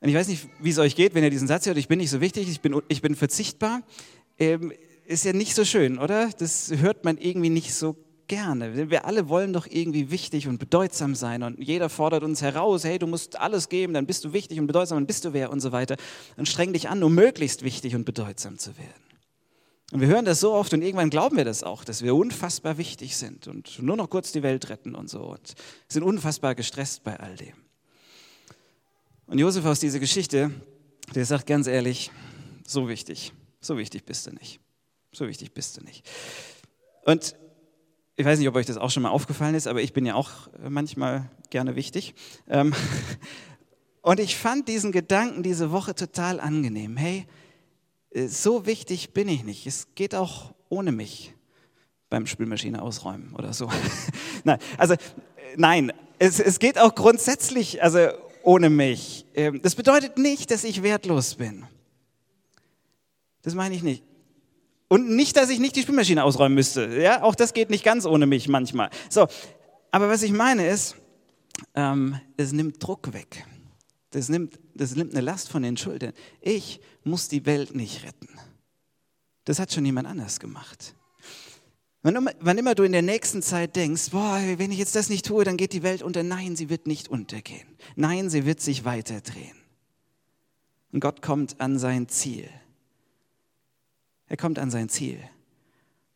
Und 0.00 0.08
ich 0.08 0.14
weiß 0.14 0.28
nicht, 0.28 0.48
wie 0.62 0.70
es 0.70 0.78
euch 0.78 0.96
geht, 0.96 1.14
wenn 1.14 1.22
ihr 1.22 1.30
diesen 1.30 1.46
Satz 1.46 1.66
hört, 1.66 1.76
ich 1.76 1.88
bin 1.88 1.98
nicht 1.98 2.10
so 2.10 2.22
wichtig, 2.22 2.48
ich 2.48 2.62
bin, 2.62 2.80
ich 2.88 3.02
bin 3.02 3.14
verzichtbar. 3.14 3.82
Ähm, 4.38 4.72
ist 5.04 5.26
ja 5.26 5.34
nicht 5.34 5.54
so 5.54 5.66
schön, 5.66 5.98
oder? 5.98 6.30
Das 6.38 6.70
hört 6.70 7.04
man 7.04 7.18
irgendwie 7.18 7.50
nicht 7.50 7.74
so 7.74 7.96
gerne. 8.28 8.90
Wir 8.90 9.04
alle 9.04 9.28
wollen 9.28 9.52
doch 9.52 9.66
irgendwie 9.66 10.10
wichtig 10.10 10.46
und 10.46 10.58
bedeutsam 10.58 11.14
sein 11.14 11.42
und 11.42 11.58
jeder 11.58 11.88
fordert 11.88 12.22
uns 12.22 12.42
heraus, 12.42 12.84
hey, 12.84 12.98
du 12.98 13.06
musst 13.06 13.38
alles 13.38 13.68
geben, 13.68 13.94
dann 13.94 14.06
bist 14.06 14.24
du 14.24 14.32
wichtig 14.32 14.60
und 14.60 14.66
bedeutsam, 14.66 14.98
dann 14.98 15.06
bist 15.06 15.24
du 15.24 15.32
wer 15.32 15.50
und 15.50 15.60
so 15.60 15.72
weiter. 15.72 15.96
Und 16.36 16.48
streng 16.48 16.72
dich 16.72 16.88
an, 16.88 17.02
um 17.02 17.14
möglichst 17.14 17.62
wichtig 17.62 17.94
und 17.94 18.04
bedeutsam 18.04 18.58
zu 18.58 18.76
werden. 18.76 19.08
Und 19.90 20.00
wir 20.00 20.08
hören 20.08 20.26
das 20.26 20.40
so 20.40 20.52
oft 20.52 20.74
und 20.74 20.82
irgendwann 20.82 21.08
glauben 21.08 21.38
wir 21.38 21.46
das 21.46 21.62
auch, 21.62 21.82
dass 21.82 22.02
wir 22.02 22.14
unfassbar 22.14 22.76
wichtig 22.76 23.16
sind 23.16 23.48
und 23.48 23.80
nur 23.82 23.96
noch 23.96 24.10
kurz 24.10 24.32
die 24.32 24.42
Welt 24.42 24.68
retten 24.68 24.94
und 24.94 25.08
so 25.08 25.20
und 25.20 25.54
sind 25.88 26.02
unfassbar 26.02 26.54
gestresst 26.54 27.04
bei 27.04 27.18
all 27.18 27.36
dem. 27.36 27.54
Und 29.26 29.38
Josef 29.38 29.64
aus 29.64 29.80
dieser 29.80 29.98
Geschichte, 29.98 30.50
der 31.14 31.24
sagt 31.24 31.46
ganz 31.46 31.66
ehrlich, 31.66 32.10
so 32.66 32.88
wichtig, 32.88 33.32
so 33.60 33.78
wichtig 33.78 34.04
bist 34.04 34.26
du 34.26 34.32
nicht. 34.32 34.60
So 35.12 35.26
wichtig 35.26 35.52
bist 35.52 35.78
du 35.78 35.84
nicht. 35.84 36.06
Und 37.04 37.34
ich 38.18 38.26
weiß 38.26 38.40
nicht, 38.40 38.48
ob 38.48 38.56
euch 38.56 38.66
das 38.66 38.78
auch 38.78 38.90
schon 38.90 39.04
mal 39.04 39.10
aufgefallen 39.10 39.54
ist, 39.54 39.68
aber 39.68 39.80
ich 39.80 39.92
bin 39.92 40.04
ja 40.04 40.16
auch 40.16 40.30
manchmal 40.68 41.30
gerne 41.50 41.76
wichtig. 41.76 42.16
Ähm, 42.48 42.74
und 44.02 44.18
ich 44.18 44.36
fand 44.36 44.66
diesen 44.66 44.90
Gedanken 44.90 45.44
diese 45.44 45.70
Woche 45.70 45.94
total 45.94 46.40
angenehm. 46.40 46.96
Hey, 46.96 47.26
äh, 48.10 48.26
so 48.26 48.66
wichtig 48.66 49.12
bin 49.12 49.28
ich 49.28 49.44
nicht. 49.44 49.68
Es 49.68 49.94
geht 49.94 50.16
auch 50.16 50.52
ohne 50.68 50.90
mich 50.90 51.32
beim 52.10 52.26
Spülmaschine 52.26 52.82
ausräumen 52.82 53.36
oder 53.36 53.52
so. 53.52 53.70
nein, 54.44 54.58
also 54.78 54.96
nein, 55.56 55.92
es, 56.18 56.40
es 56.40 56.58
geht 56.58 56.76
auch 56.76 56.96
grundsätzlich 56.96 57.84
also 57.84 58.08
ohne 58.42 58.68
mich. 58.68 59.26
Ähm, 59.34 59.62
das 59.62 59.76
bedeutet 59.76 60.18
nicht, 60.18 60.50
dass 60.50 60.64
ich 60.64 60.82
wertlos 60.82 61.36
bin. 61.36 61.66
Das 63.42 63.54
meine 63.54 63.76
ich 63.76 63.84
nicht. 63.84 64.02
Und 64.88 65.10
nicht, 65.10 65.36
dass 65.36 65.50
ich 65.50 65.60
nicht 65.60 65.76
die 65.76 65.82
Spülmaschine 65.82 66.24
ausräumen 66.24 66.54
müsste. 66.54 67.00
Ja, 67.00 67.22
auch 67.22 67.34
das 67.34 67.52
geht 67.52 67.70
nicht 67.70 67.84
ganz 67.84 68.06
ohne 68.06 68.26
mich 68.26 68.48
manchmal. 68.48 68.88
So, 69.10 69.28
aber 69.90 70.08
was 70.08 70.22
ich 70.22 70.32
meine 70.32 70.66
ist, 70.66 70.96
ähm, 71.74 72.18
es 72.36 72.52
nimmt 72.52 72.82
Druck 72.82 73.12
weg. 73.12 73.44
Das 74.10 74.30
nimmt, 74.30 74.58
das 74.74 74.96
nimmt 74.96 75.12
eine 75.12 75.20
Last 75.20 75.50
von 75.50 75.62
den 75.62 75.76
Schultern. 75.76 76.12
Ich 76.40 76.80
muss 77.04 77.28
die 77.28 77.44
Welt 77.44 77.74
nicht 77.74 78.04
retten. 78.04 78.28
Das 79.44 79.58
hat 79.58 79.72
schon 79.72 79.84
jemand 79.84 80.08
anders 80.08 80.40
gemacht. 80.40 80.94
Wann, 82.02 82.30
wann 82.40 82.58
immer 82.58 82.74
du 82.74 82.84
in 82.84 82.92
der 82.92 83.02
nächsten 83.02 83.42
Zeit 83.42 83.76
denkst, 83.76 84.10
boah, 84.10 84.40
wenn 84.56 84.70
ich 84.70 84.78
jetzt 84.78 84.94
das 84.94 85.10
nicht 85.10 85.26
tue, 85.26 85.44
dann 85.44 85.56
geht 85.56 85.72
die 85.72 85.82
Welt 85.82 86.02
unter. 86.02 86.22
Nein, 86.22 86.56
sie 86.56 86.70
wird 86.70 86.86
nicht 86.86 87.08
untergehen. 87.08 87.66
Nein, 87.96 88.30
sie 88.30 88.46
wird 88.46 88.60
sich 88.60 88.84
weiterdrehen. 88.84 89.56
Und 90.92 91.00
Gott 91.00 91.20
kommt 91.20 91.60
an 91.60 91.78
sein 91.78 92.08
Ziel. 92.08 92.48
Er 94.28 94.36
kommt 94.36 94.58
an 94.58 94.70
sein 94.70 94.88
Ziel. 94.88 95.18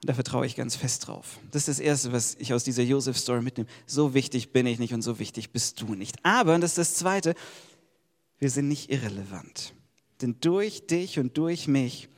Und 0.03 0.09
da 0.09 0.15
vertraue 0.15 0.47
ich 0.47 0.57
ganz 0.57 0.75
fest 0.75 1.07
drauf. 1.07 1.39
Das 1.53 1.69
ist 1.69 1.79
das 1.79 1.85
Erste, 1.85 2.13
was 2.13 2.35
ich 2.41 2.53
aus 2.53 2.65
dieser 2.65 2.83
Josef-Story 2.83 3.41
mitnehme. 3.41 3.69
So 3.87 4.15
wichtig 4.15 4.53
bin 4.53 4.67
ich 4.67 4.79
nicht 4.79 4.93
und 4.93 5.03
so 5.03 5.19
wichtig 5.19 5.51
bist 5.51 5.81
du 5.81 5.95
nicht. 5.95 6.17
Aber, 6.25 6.55
und 6.55 6.61
das 6.61 6.73
ist 6.73 6.79
das 6.79 6.95
Zweite, 6.97 7.35
wir 8.39 8.51
sind 8.51 8.69
nicht 8.69 8.91
irrelevant. 8.91 9.75
Denn 10.21 10.37
durch 10.41 10.87
dich 10.87 11.19
und 11.19 11.39
durch 11.39 11.69
mich 11.69 12.09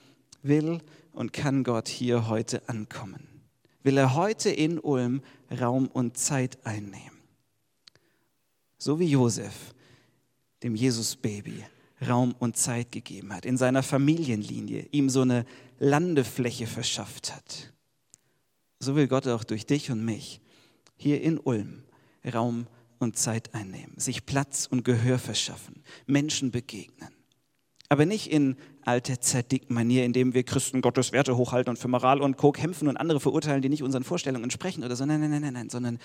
will 0.43 0.81
und 1.13 1.33
kann 1.33 1.63
Gott 1.63 1.89
hier 1.89 2.29
heute 2.29 2.69
ankommen. 2.69 3.29
Will 3.83 3.99
er 3.99 4.15
heute 4.15 4.51
in 4.51 4.79
Ulm 4.79 5.23
Raum 5.51 5.89
und 5.89 6.17
Zeit 6.17 6.65
einnehmen. 6.65 7.19
So 8.79 8.99
wie 8.99 9.07
Josef, 9.07 9.75
dem 10.63 10.75
Jesus-Baby, 10.75 11.65
Raum 12.09 12.35
und 12.39 12.57
Zeit 12.57 12.93
gegeben 12.93 13.33
hat, 13.33 13.45
in 13.45 13.57
seiner 13.57 13.83
Familienlinie 13.83 14.87
ihm 14.91 15.09
so 15.11 15.23
eine 15.23 15.45
Landefläche 15.79 16.67
verschafft 16.67 17.35
hat. 17.35 17.73
So 18.79 18.97
will 18.97 19.09
Gott 19.09 19.27
auch 19.27 19.45
durch 19.45 19.67
dich 19.67 19.91
und 19.91 20.05
mich 20.05 20.41
hier 20.97 21.21
in 21.21 21.39
Ulm 21.39 21.85
Raum 22.33 22.67
und 22.99 23.19
Zeit 23.19 23.55
einnehmen, 23.55 23.99
sich 23.99 24.25
Platz 24.25 24.67
und 24.71 24.85
Gehör 24.85 25.19
verschaffen, 25.19 25.83
Menschen 26.07 26.51
begegnen. 26.51 27.11
Aber 27.89 28.07
nicht 28.07 28.31
in 28.31 28.57
alter 28.83 29.21
Zerdick-Manier, 29.21 30.05
indem 30.05 30.33
wir 30.35 30.43
Christen 30.43 30.81
Gottes 30.81 31.13
Werte 31.13 31.37
hochhalten 31.37 31.71
und 31.71 31.77
für 31.77 31.89
Moral 31.89 32.23
und 32.23 32.37
Co. 32.37 32.51
kämpfen 32.51 32.89
und 32.89 32.97
andere 32.97 33.21
verurteilen, 33.21 33.63
die 33.63 33.69
nicht 33.69 33.83
unseren 33.83 34.05
Vorstellungen 34.05 34.45
entsprechen 34.45 34.85
oder 34.85 34.97
so. 34.97 35.05
Nein, 35.05 35.21
nein, 35.21 35.31
nein, 35.31 35.43
nein, 35.43 35.53
nein, 35.53 35.71
sondern 35.71 35.99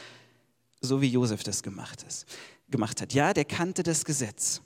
so 0.81 1.01
wie 1.01 1.07
Josef 1.07 1.43
das 1.43 1.63
gemacht, 1.63 2.03
ist, 2.07 2.25
gemacht 2.69 3.01
hat. 3.01 3.13
Ja, 3.13 3.33
der 3.33 3.45
kannte 3.45 3.83
das 3.83 4.05
Gesetz, 4.05 4.61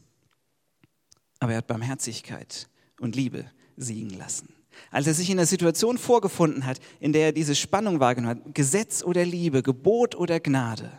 aber 1.44 1.54
er 1.54 1.58
hat 1.60 1.68
Barmherzigkeit 1.68 2.70
und 3.00 3.16
Liebe 3.16 3.46
siegen 3.76 4.12
lassen. 4.12 4.54
Als 4.92 5.08
er 5.08 5.14
sich 5.14 5.30
in 5.30 5.38
einer 5.38 5.46
Situation 5.46 5.98
vorgefunden 5.98 6.66
hat, 6.66 6.80
in 7.00 7.14
der 7.14 7.28
er 7.28 7.32
diese 7.32 7.56
Spannung 7.56 8.00
wahrgenommen 8.00 8.44
hat, 8.46 8.56
Gesetz 8.56 9.04
oder 9.04 9.26
Liebe, 9.26 9.62
Gebot 9.62 10.16
oder 10.16 10.40
Gnade, 10.40 10.92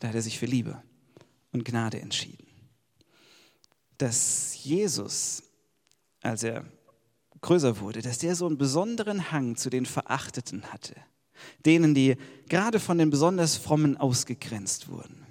da 0.00 0.08
hat 0.08 0.14
er 0.14 0.22
sich 0.22 0.38
für 0.38 0.46
Liebe 0.46 0.82
und 1.52 1.64
Gnade 1.64 2.00
entschieden. 2.00 2.46
Dass 3.98 4.62
Jesus, 4.64 5.44
als 6.20 6.42
er 6.42 6.64
größer 7.40 7.78
wurde, 7.80 8.02
dass 8.02 8.18
der 8.18 8.34
so 8.34 8.46
einen 8.46 8.58
besonderen 8.58 9.30
Hang 9.30 9.56
zu 9.56 9.70
den 9.70 9.86
Verachteten 9.86 10.72
hatte, 10.72 10.94
denen, 11.64 11.94
die 11.94 12.16
gerade 12.48 12.80
von 12.80 12.98
den 12.98 13.10
besonders 13.10 13.56
Frommen 13.56 13.96
ausgegrenzt 13.96 14.88
wurden. 14.88 15.21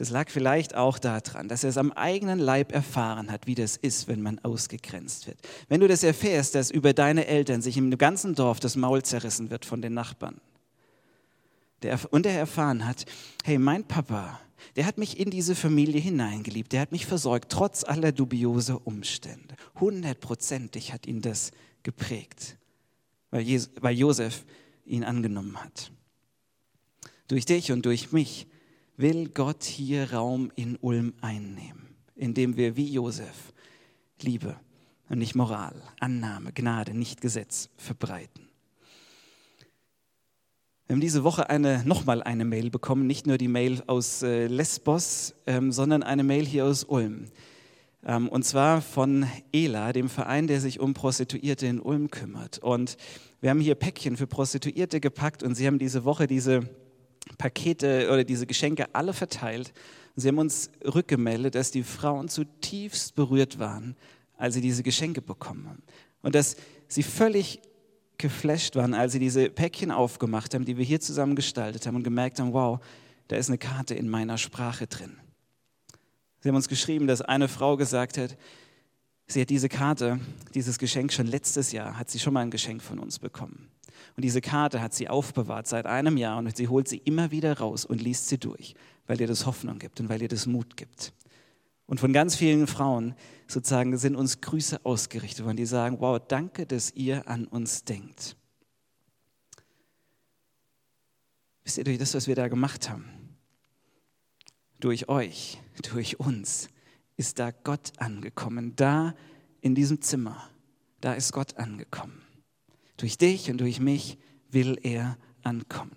Das 0.00 0.08
lag 0.08 0.30
vielleicht 0.30 0.74
auch 0.76 0.98
daran, 0.98 1.48
dass 1.48 1.62
er 1.62 1.68
es 1.68 1.76
am 1.76 1.92
eigenen 1.92 2.38
Leib 2.38 2.72
erfahren 2.72 3.30
hat, 3.30 3.46
wie 3.46 3.54
das 3.54 3.76
ist, 3.76 4.08
wenn 4.08 4.22
man 4.22 4.38
ausgegrenzt 4.38 5.26
wird. 5.26 5.36
Wenn 5.68 5.82
du 5.82 5.88
das 5.88 6.02
erfährst, 6.02 6.54
dass 6.54 6.70
über 6.70 6.94
deine 6.94 7.26
Eltern 7.26 7.60
sich 7.60 7.76
im 7.76 7.90
ganzen 7.98 8.34
Dorf 8.34 8.60
das 8.60 8.76
Maul 8.76 9.02
zerrissen 9.02 9.50
wird 9.50 9.66
von 9.66 9.82
den 9.82 9.92
Nachbarn. 9.92 10.40
Der, 11.82 12.00
und 12.12 12.24
er 12.24 12.32
erfahren 12.32 12.86
hat, 12.86 13.04
hey, 13.44 13.58
mein 13.58 13.84
Papa, 13.84 14.40
der 14.74 14.86
hat 14.86 14.96
mich 14.96 15.20
in 15.20 15.28
diese 15.28 15.54
Familie 15.54 16.00
hineingeliebt, 16.00 16.72
der 16.72 16.80
hat 16.80 16.92
mich 16.92 17.04
versorgt, 17.04 17.52
trotz 17.52 17.84
aller 17.84 18.12
dubiose 18.12 18.78
Umstände. 18.78 19.54
Hundertprozentig 19.80 20.94
hat 20.94 21.04
ihn 21.04 21.20
das 21.20 21.50
geprägt, 21.82 22.56
weil, 23.30 23.42
Jes 23.42 23.68
weil 23.82 23.98
Josef 23.98 24.46
ihn 24.86 25.04
angenommen 25.04 25.62
hat. 25.62 25.92
Durch 27.28 27.44
dich 27.44 27.70
und 27.70 27.84
durch 27.84 28.12
mich 28.12 28.46
will 29.00 29.28
Gott 29.28 29.64
hier 29.64 30.12
Raum 30.12 30.50
in 30.56 30.76
Ulm 30.76 31.14
einnehmen, 31.20 31.96
indem 32.14 32.56
wir 32.56 32.76
wie 32.76 32.92
Josef 32.92 33.52
Liebe 34.20 34.56
und 35.08 35.18
nicht 35.18 35.34
Moral, 35.34 35.74
Annahme, 35.98 36.52
Gnade, 36.52 36.94
nicht 36.94 37.20
Gesetz 37.20 37.70
verbreiten. 37.76 38.48
Wir 40.86 40.94
haben 40.94 41.00
diese 41.00 41.24
Woche 41.24 41.48
eine, 41.48 41.84
nochmal 41.84 42.22
eine 42.22 42.44
Mail 42.44 42.68
bekommen, 42.68 43.06
nicht 43.06 43.26
nur 43.26 43.38
die 43.38 43.48
Mail 43.48 43.82
aus 43.86 44.22
äh, 44.22 44.48
Lesbos, 44.48 45.34
ähm, 45.46 45.70
sondern 45.70 46.02
eine 46.02 46.24
Mail 46.24 46.44
hier 46.44 46.66
aus 46.66 46.84
Ulm. 46.84 47.26
Ähm, 48.04 48.28
und 48.28 48.44
zwar 48.44 48.82
von 48.82 49.26
ELA, 49.52 49.92
dem 49.92 50.08
Verein, 50.08 50.46
der 50.46 50.60
sich 50.60 50.80
um 50.80 50.94
Prostituierte 50.94 51.66
in 51.66 51.80
Ulm 51.80 52.10
kümmert. 52.10 52.58
Und 52.58 52.96
wir 53.40 53.50
haben 53.50 53.60
hier 53.60 53.76
Päckchen 53.76 54.16
für 54.16 54.26
Prostituierte 54.26 55.00
gepackt 55.00 55.42
und 55.42 55.54
sie 55.54 55.66
haben 55.66 55.78
diese 55.78 56.04
Woche 56.04 56.26
diese 56.26 56.68
Pakete 57.38 58.08
oder 58.10 58.24
diese 58.24 58.46
Geschenke 58.46 58.86
alle 58.94 59.12
verteilt. 59.12 59.72
Sie 60.16 60.28
haben 60.28 60.38
uns 60.38 60.70
rückgemeldet, 60.84 61.54
dass 61.54 61.70
die 61.70 61.82
Frauen 61.82 62.28
zutiefst 62.28 63.14
berührt 63.14 63.58
waren, 63.58 63.96
als 64.36 64.54
sie 64.54 64.60
diese 64.60 64.82
Geschenke 64.82 65.22
bekommen 65.22 65.68
haben. 65.68 65.82
Und 66.22 66.34
dass 66.34 66.56
sie 66.88 67.02
völlig 67.02 67.60
geflasht 68.18 68.76
waren, 68.76 68.94
als 68.94 69.12
sie 69.12 69.18
diese 69.18 69.48
Päckchen 69.50 69.90
aufgemacht 69.90 70.54
haben, 70.54 70.64
die 70.64 70.76
wir 70.76 70.84
hier 70.84 71.00
zusammen 71.00 71.34
gestaltet 71.34 71.86
haben 71.86 71.96
und 71.96 72.04
gemerkt 72.04 72.38
haben, 72.38 72.52
wow, 72.52 72.80
da 73.28 73.36
ist 73.36 73.48
eine 73.48 73.58
Karte 73.58 73.94
in 73.94 74.08
meiner 74.08 74.38
Sprache 74.38 74.86
drin. 74.86 75.16
Sie 76.40 76.48
haben 76.48 76.56
uns 76.56 76.68
geschrieben, 76.68 77.06
dass 77.06 77.20
eine 77.22 77.48
Frau 77.48 77.76
gesagt 77.76 78.18
hat, 78.18 78.36
sie 79.26 79.40
hat 79.42 79.50
diese 79.50 79.68
Karte, 79.68 80.20
dieses 80.54 80.78
Geschenk 80.78 81.12
schon 81.12 81.26
letztes 81.26 81.72
Jahr, 81.72 81.98
hat 81.98 82.10
sie 82.10 82.18
schon 82.18 82.32
mal 82.34 82.40
ein 82.40 82.50
Geschenk 82.50 82.82
von 82.82 82.98
uns 82.98 83.18
bekommen. 83.18 83.70
Und 84.16 84.24
diese 84.24 84.40
Karte 84.40 84.80
hat 84.80 84.94
sie 84.94 85.08
aufbewahrt 85.08 85.66
seit 85.66 85.86
einem 85.86 86.16
Jahr 86.16 86.38
und 86.38 86.56
sie 86.56 86.68
holt 86.68 86.88
sie 86.88 86.98
immer 86.98 87.30
wieder 87.30 87.58
raus 87.58 87.84
und 87.84 88.00
liest 88.00 88.28
sie 88.28 88.38
durch, 88.38 88.74
weil 89.06 89.20
ihr 89.20 89.26
das 89.26 89.46
Hoffnung 89.46 89.78
gibt 89.78 90.00
und 90.00 90.08
weil 90.08 90.22
ihr 90.22 90.28
das 90.28 90.46
Mut 90.46 90.76
gibt. 90.76 91.12
Und 91.86 91.98
von 91.98 92.12
ganz 92.12 92.36
vielen 92.36 92.66
Frauen 92.66 93.14
sozusagen 93.48 93.96
sind 93.98 94.14
uns 94.14 94.40
Grüße 94.40 94.84
ausgerichtet 94.84 95.44
worden, 95.44 95.56
die 95.56 95.66
sagen, 95.66 95.96
wow, 96.00 96.20
danke, 96.20 96.64
dass 96.64 96.92
ihr 96.92 97.26
an 97.28 97.46
uns 97.46 97.84
denkt. 97.84 98.36
Wisst 101.64 101.78
ihr, 101.78 101.84
durch 101.84 101.98
das, 101.98 102.14
was 102.14 102.28
wir 102.28 102.36
da 102.36 102.48
gemacht 102.48 102.88
haben, 102.88 103.08
durch 104.78 105.08
euch, 105.08 105.60
durch 105.82 106.18
uns, 106.20 106.68
ist 107.16 107.38
da 107.38 107.50
Gott 107.50 107.92
angekommen. 107.98 108.74
Da 108.76 109.14
in 109.60 109.74
diesem 109.74 110.00
Zimmer, 110.00 110.48
da 111.00 111.12
ist 111.14 111.32
Gott 111.32 111.56
angekommen. 111.58 112.19
Durch 113.00 113.18
dich 113.18 113.50
und 113.50 113.58
durch 113.58 113.80
mich 113.80 114.18
will 114.50 114.78
er 114.82 115.16
ankommen. 115.42 115.96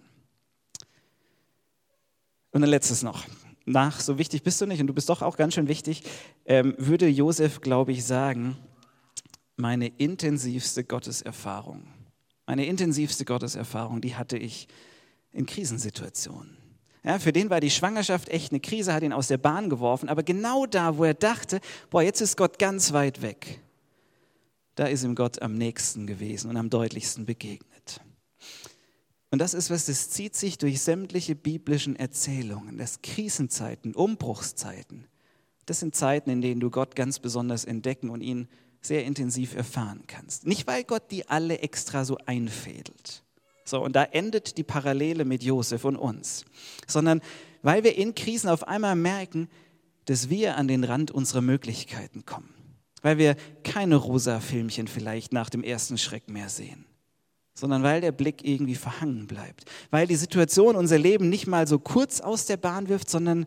Und 2.51 2.63
ein 2.63 2.69
letztes 2.69 3.03
noch. 3.03 3.25
Nach, 3.65 3.99
so 3.99 4.17
wichtig 4.17 4.43
bist 4.43 4.59
du 4.61 4.65
nicht 4.65 4.79
und 4.79 4.87
du 4.87 4.93
bist 4.93 5.09
doch 5.09 5.21
auch 5.21 5.37
ganz 5.37 5.53
schön 5.53 5.67
wichtig, 5.67 6.03
ähm, 6.45 6.75
würde 6.77 7.07
Josef, 7.07 7.61
glaube 7.61 7.91
ich, 7.91 8.05
sagen, 8.05 8.57
meine 9.55 9.87
intensivste 9.87 10.83
Gotteserfahrung 10.83 11.83
Meine 12.45 12.65
intensivste 12.65 13.25
Gotteserfahrung, 13.25 14.01
die 14.01 14.15
hatte 14.15 14.37
ich 14.37 14.67
in 15.31 15.45
Krisensituationen. 15.45 16.57
Ja, 17.03 17.19
für 17.19 17.33
den 17.33 17.49
war 17.49 17.59
die 17.59 17.69
Schwangerschaft 17.69 18.29
echt 18.29 18.51
eine 18.51 18.61
Krise, 18.61 18.93
hat 18.93 19.03
ihn 19.03 19.13
aus 19.13 19.27
der 19.27 19.37
Bahn 19.37 19.69
geworfen. 19.69 20.07
Aber 20.07 20.23
genau 20.23 20.65
da, 20.65 20.97
wo 20.97 21.03
er 21.03 21.13
dachte, 21.13 21.59
boah, 21.89 22.01
jetzt 22.01 22.21
ist 22.21 22.37
Gott 22.37 22.59
ganz 22.59 22.93
weit 22.93 23.21
weg, 23.21 23.59
da 24.75 24.85
ist 24.85 25.03
ihm 25.03 25.15
Gott 25.15 25.41
am 25.41 25.55
nächsten 25.55 26.07
gewesen 26.07 26.49
und 26.49 26.57
am 26.57 26.69
deutlichsten 26.69 27.25
begegnet. 27.25 28.01
Und 29.31 29.39
das 29.39 29.53
ist 29.53 29.69
was, 29.69 29.85
das 29.85 30.09
zieht 30.09 30.35
sich 30.35 30.57
durch 30.57 30.81
sämtliche 30.81 31.35
biblischen 31.35 31.95
Erzählungen, 31.95 32.77
das 32.77 33.01
Krisenzeiten, 33.01 33.95
Umbruchszeiten. 33.95 35.07
Das 35.65 35.79
sind 35.79 35.95
Zeiten, 35.95 36.29
in 36.29 36.41
denen 36.41 36.59
du 36.59 36.69
Gott 36.69 36.95
ganz 36.95 37.19
besonders 37.19 37.65
entdecken 37.65 38.09
und 38.09 38.21
ihn 38.21 38.47
sehr 38.81 39.05
intensiv 39.05 39.55
erfahren 39.55 40.03
kannst. 40.07 40.45
Nicht, 40.45 40.67
weil 40.67 40.83
Gott 40.83 41.09
die 41.09 41.27
alle 41.29 41.59
extra 41.59 42.05
so 42.05 42.17
einfädelt. 42.25 43.23
So, 43.65 43.81
und 43.81 43.95
da 43.95 44.03
endet 44.03 44.57
die 44.57 44.63
Parallele 44.63 45.25
mit 45.25 45.41
Josef 45.41 45.85
und 45.85 45.95
uns. 45.95 46.45
Sondern 46.85 47.21
weil 47.61 47.83
wir 47.83 47.95
in 47.95 48.13
Krisen 48.13 48.49
auf 48.49 48.67
einmal 48.67 48.95
merken, 48.95 49.49
dass 50.05 50.29
wir 50.29 50.57
an 50.57 50.67
den 50.67 50.83
Rand 50.83 51.11
unserer 51.11 51.41
Möglichkeiten 51.41 52.25
kommen. 52.25 52.53
Weil 53.03 53.19
wir 53.19 53.35
keine 53.63 53.97
rosa 53.97 54.39
Filmchen 54.39 54.87
vielleicht 54.87 55.31
nach 55.31 55.51
dem 55.51 55.63
ersten 55.63 55.99
Schreck 55.99 56.27
mehr 56.29 56.49
sehen. 56.49 56.85
Sondern 57.53 57.83
weil 57.83 58.01
der 58.01 58.11
Blick 58.11 58.43
irgendwie 58.43 58.73
verhangen 58.73 59.27
bleibt. 59.27 59.65
Weil 59.91 60.07
die 60.07 60.15
Situation 60.15 60.75
unser 60.75 60.97
Leben 60.97 61.29
nicht 61.29 61.45
mal 61.45 61.67
so 61.67 61.77
kurz 61.77 62.19
aus 62.19 62.47
der 62.47 62.57
Bahn 62.57 62.89
wirft, 62.89 63.11
sondern 63.11 63.45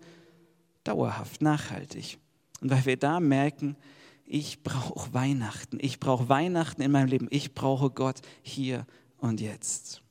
dauerhaft, 0.85 1.43
nachhaltig. 1.43 2.19
Und 2.61 2.71
weil 2.71 2.85
wir 2.85 2.97
da 2.97 3.19
merken, 3.19 3.77
ich 4.25 4.63
brauche 4.63 5.13
Weihnachten. 5.13 5.79
Ich 5.81 5.99
brauche 5.99 6.29
Weihnachten 6.29 6.83
in 6.83 6.93
meinem 6.93 7.09
Leben. 7.09 7.27
Ich 7.31 7.55
brauche 7.55 7.91
Gott 7.91 8.21
hier 8.43 8.87
und 9.19 9.41
jetzt. 9.41 10.03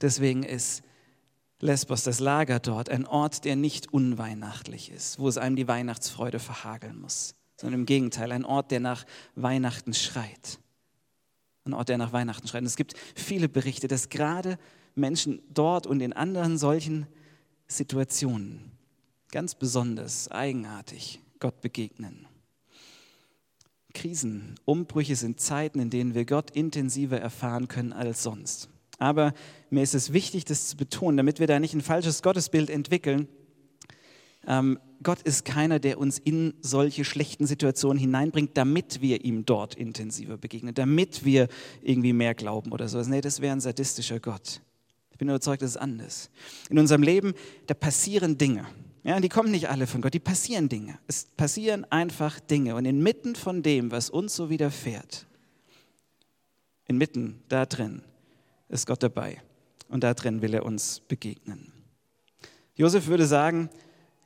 Deswegen 0.00 0.42
ist 0.42 0.82
Lesbos, 1.60 2.04
das 2.04 2.20
Lager 2.20 2.60
dort, 2.60 2.88
ein 2.88 3.06
Ort, 3.06 3.44
der 3.44 3.56
nicht 3.56 3.92
unweihnachtlich 3.92 4.90
ist, 4.90 5.18
wo 5.18 5.28
es 5.28 5.38
einem 5.38 5.56
die 5.56 5.66
Weihnachtsfreude 5.66 6.38
verhageln 6.38 7.00
muss, 7.00 7.34
sondern 7.60 7.80
im 7.80 7.86
Gegenteil, 7.86 8.32
ein 8.32 8.44
Ort, 8.44 8.70
der 8.70 8.80
nach 8.80 9.04
Weihnachten 9.34 9.92
schreit. 9.92 10.58
Ein 11.64 11.74
Ort, 11.74 11.90
der 11.90 11.98
nach 11.98 12.12
Weihnachten 12.12 12.46
schreit. 12.48 12.62
Und 12.62 12.66
es 12.66 12.76
gibt 12.76 12.94
viele 13.14 13.48
Berichte, 13.48 13.88
dass 13.88 14.08
gerade 14.08 14.58
Menschen 14.94 15.42
dort 15.52 15.86
und 15.86 16.00
in 16.00 16.12
anderen 16.12 16.56
solchen 16.56 17.06
Situationen 17.66 18.72
ganz 19.30 19.54
besonders, 19.54 20.30
eigenartig 20.30 21.20
Gott 21.40 21.60
begegnen. 21.60 22.26
Krisen, 23.92 24.54
Umbrüche 24.64 25.16
sind 25.16 25.40
Zeiten, 25.40 25.80
in 25.80 25.90
denen 25.90 26.14
wir 26.14 26.24
Gott 26.24 26.50
intensiver 26.50 27.20
erfahren 27.20 27.68
können 27.68 27.92
als 27.92 28.22
sonst. 28.22 28.68
Aber 28.98 29.32
mir 29.70 29.82
ist 29.82 29.94
es 29.94 30.12
wichtig, 30.12 30.44
das 30.44 30.68
zu 30.68 30.76
betonen, 30.76 31.16
damit 31.16 31.40
wir 31.40 31.46
da 31.46 31.58
nicht 31.58 31.74
ein 31.74 31.80
falsches 31.80 32.22
Gottesbild 32.22 32.70
entwickeln. 32.70 33.28
Ähm, 34.48 34.78
Gott 35.02 35.22
ist 35.22 35.44
keiner, 35.44 35.78
der 35.78 35.98
uns 35.98 36.18
in 36.18 36.54
solche 36.60 37.04
schlechten 37.04 37.46
Situationen 37.46 37.98
hineinbringt, 37.98 38.56
damit 38.56 39.00
wir 39.00 39.24
ihm 39.24 39.44
dort 39.44 39.74
intensiver 39.74 40.38
begegnen, 40.38 40.74
damit 40.74 41.24
wir 41.24 41.48
irgendwie 41.82 42.14
mehr 42.14 42.34
glauben 42.34 42.72
oder 42.72 42.88
sowas. 42.88 43.06
Nee, 43.06 43.20
das 43.20 43.40
wäre 43.40 43.52
ein 43.52 43.60
sadistischer 43.60 44.18
Gott. 44.18 44.60
Ich 45.12 45.18
bin 45.18 45.28
überzeugt, 45.28 45.62
das 45.62 45.70
ist 45.70 45.76
anders. 45.76 46.30
In 46.70 46.78
unserem 46.78 47.02
Leben, 47.02 47.34
da 47.66 47.74
passieren 47.74 48.38
Dinge. 48.38 48.66
Ja, 49.04 49.20
die 49.20 49.28
kommen 49.28 49.50
nicht 49.50 49.68
alle 49.68 49.86
von 49.86 50.00
Gott, 50.00 50.14
die 50.14 50.18
passieren 50.20 50.68
Dinge. 50.68 50.98
Es 51.06 51.26
passieren 51.36 51.84
einfach 51.90 52.40
Dinge. 52.40 52.74
Und 52.74 52.84
inmitten 52.84 53.36
von 53.36 53.62
dem, 53.62 53.90
was 53.90 54.10
uns 54.10 54.34
so 54.34 54.50
widerfährt, 54.50 55.26
inmitten 56.86 57.42
da 57.48 57.66
drin, 57.66 58.02
ist 58.68 58.86
Gott 58.86 59.02
dabei. 59.02 59.42
Und 59.88 60.02
da 60.04 60.14
drin 60.14 60.42
will 60.42 60.54
er 60.54 60.64
uns 60.64 61.00
begegnen. 61.00 61.72
Josef 62.74 63.06
würde 63.06 63.26
sagen, 63.26 63.70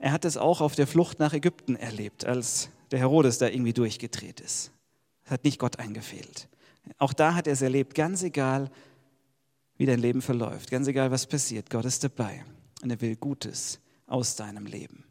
er 0.02 0.10
hat 0.10 0.24
es 0.24 0.36
auch 0.36 0.60
auf 0.60 0.74
der 0.74 0.88
Flucht 0.88 1.20
nach 1.20 1.32
Ägypten 1.32 1.76
erlebt, 1.76 2.24
als 2.24 2.70
der 2.90 2.98
Herodes 2.98 3.38
da 3.38 3.46
irgendwie 3.46 3.72
durchgedreht 3.72 4.40
ist. 4.40 4.72
Es 5.24 5.30
hat 5.30 5.44
nicht 5.44 5.60
Gott 5.60 5.78
eingefehlt. 5.78 6.48
Auch 6.98 7.12
da 7.12 7.36
hat 7.36 7.46
er 7.46 7.52
es 7.52 7.62
erlebt, 7.62 7.94
ganz 7.94 8.24
egal, 8.24 8.68
wie 9.76 9.86
dein 9.86 10.00
Leben 10.00 10.20
verläuft, 10.20 10.72
ganz 10.72 10.88
egal, 10.88 11.12
was 11.12 11.28
passiert. 11.28 11.70
Gott 11.70 11.84
ist 11.84 12.02
dabei 12.02 12.44
und 12.82 12.90
er 12.90 13.00
will 13.00 13.14
Gutes 13.14 13.78
aus 14.08 14.34
deinem 14.34 14.66
Leben. 14.66 15.04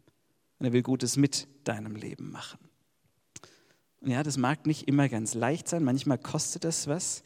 Und 0.60 0.66
er 0.66 0.74
will 0.74 0.84
Gutes 0.84 1.16
mit 1.16 1.48
deinem 1.64 1.96
Leben 1.96 2.30
machen. 2.30 2.60
Und 4.02 4.12
ja, 4.12 4.24
das 4.24 4.36
mag 4.36 4.66
nicht 4.66 4.90
immer 4.90 5.08
ganz 5.08 5.36
leicht 5.36 5.70
sein, 5.70 5.86
manchmal 5.86 6.18
kostet 6.18 6.66
das 6.66 6.88
was, 6.88 7.24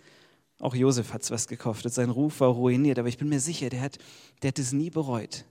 auch 0.59 0.75
Josef 0.75 1.13
hat 1.13 1.23
es 1.23 1.31
was 1.31 1.47
gekostet, 1.47 1.91
sein 1.95 2.11
Ruf 2.11 2.41
war 2.41 2.49
ruiniert, 2.49 2.99
aber 2.99 3.07
ich 3.07 3.17
bin 3.17 3.27
mir 3.27 3.39
sicher, 3.39 3.69
der 3.69 3.81
hat, 3.81 3.97
der 4.43 4.49
hat 4.49 4.59
es 4.59 4.71
nie 4.71 4.91
bereut, 4.91 5.45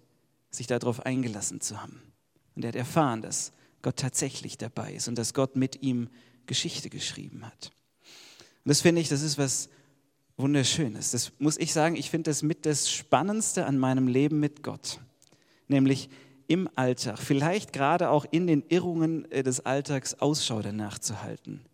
sich 0.54 0.66
darauf 0.66 1.04
eingelassen 1.04 1.60
zu 1.60 1.80
haben. 1.82 2.00
Und 2.54 2.64
er 2.64 2.68
hat 2.68 2.76
erfahren, 2.76 3.22
dass 3.22 3.52
Gott 3.82 3.96
tatsächlich 3.96 4.56
dabei 4.58 4.94
ist 4.94 5.08
und 5.08 5.16
dass 5.16 5.34
Gott 5.34 5.56
mit 5.56 5.82
ihm 5.82 6.08
Geschichte 6.46 6.90
geschrieben 6.90 7.44
hat. 7.44 7.72
Und 8.64 8.68
das 8.68 8.80
finde 8.80 9.00
ich, 9.00 9.08
das 9.08 9.22
ist 9.22 9.38
was 9.38 9.68
Wunderschönes. 10.36 11.10
Das 11.10 11.32
muss 11.38 11.58
ich 11.58 11.72
sagen, 11.72 11.96
ich 11.96 12.10
finde 12.10 12.30
das 12.30 12.42
mit 12.42 12.66
das 12.66 12.90
Spannendste 12.90 13.66
an 13.66 13.78
meinem 13.78 14.08
Leben 14.08 14.40
mit 14.40 14.62
Gott. 14.62 15.00
Nämlich 15.68 16.08
im 16.46 16.68
Alltag, 16.74 17.18
vielleicht 17.18 17.72
gerade 17.72 18.10
auch 18.10 18.26
in 18.30 18.46
den 18.46 18.62
Irrungen 18.68 19.30
äh, 19.30 19.42
des 19.42 19.60
Alltags 19.60 20.14
Ausschau 20.14 20.60
danach 20.60 20.98
zu 20.98 21.22
halten 21.22 21.64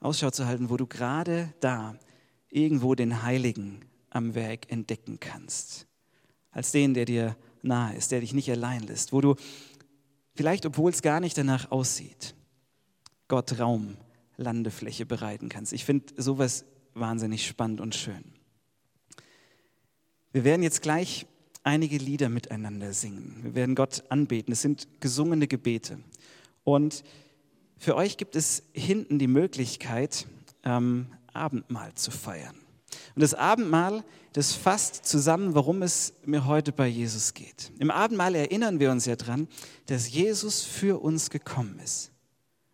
Ausschau 0.00 0.30
zu 0.30 0.46
halten, 0.46 0.70
wo 0.70 0.76
du 0.76 0.86
gerade 0.86 1.52
da 1.60 1.96
irgendwo 2.48 2.94
den 2.94 3.22
Heiligen 3.22 3.80
am 4.10 4.34
Werk 4.34 4.70
entdecken 4.70 5.18
kannst. 5.20 5.86
Als 6.56 6.72
den, 6.72 6.94
der 6.94 7.04
dir 7.04 7.36
nahe 7.60 7.94
ist, 7.94 8.12
der 8.12 8.20
dich 8.20 8.32
nicht 8.32 8.50
allein 8.50 8.80
lässt, 8.80 9.12
wo 9.12 9.20
du 9.20 9.34
vielleicht, 10.34 10.64
obwohl 10.64 10.90
es 10.90 11.02
gar 11.02 11.20
nicht 11.20 11.36
danach 11.36 11.70
aussieht, 11.70 12.34
Gott 13.28 13.60
Raum, 13.60 13.98
Landefläche 14.38 15.04
bereiten 15.04 15.50
kannst. 15.50 15.74
Ich 15.74 15.84
finde 15.84 16.14
sowas 16.16 16.64
wahnsinnig 16.94 17.46
spannend 17.46 17.82
und 17.82 17.94
schön. 17.94 18.24
Wir 20.32 20.44
werden 20.44 20.62
jetzt 20.62 20.80
gleich 20.80 21.26
einige 21.62 21.98
Lieder 21.98 22.30
miteinander 22.30 22.94
singen. 22.94 23.38
Wir 23.42 23.54
werden 23.54 23.74
Gott 23.74 24.04
anbeten. 24.08 24.50
Es 24.50 24.62
sind 24.62 24.88
gesungene 25.00 25.48
Gebete. 25.48 25.98
Und 26.64 27.04
für 27.76 27.96
euch 27.96 28.16
gibt 28.16 28.34
es 28.34 28.62
hinten 28.72 29.18
die 29.18 29.26
Möglichkeit, 29.26 30.26
ähm, 30.64 31.08
Abendmahl 31.34 31.92
zu 31.96 32.10
feiern. 32.10 32.56
Und 33.16 33.22
das 33.22 33.32
Abendmahl, 33.32 34.04
das 34.34 34.52
fasst 34.52 35.06
zusammen, 35.06 35.54
warum 35.54 35.80
es 35.80 36.12
mir 36.26 36.44
heute 36.44 36.70
bei 36.70 36.86
Jesus 36.86 37.32
geht. 37.32 37.72
Im 37.78 37.90
Abendmahl 37.90 38.34
erinnern 38.34 38.78
wir 38.78 38.90
uns 38.90 39.06
ja 39.06 39.16
dran, 39.16 39.48
dass 39.86 40.10
Jesus 40.10 40.62
für 40.62 41.02
uns 41.02 41.30
gekommen 41.30 41.80
ist 41.82 42.12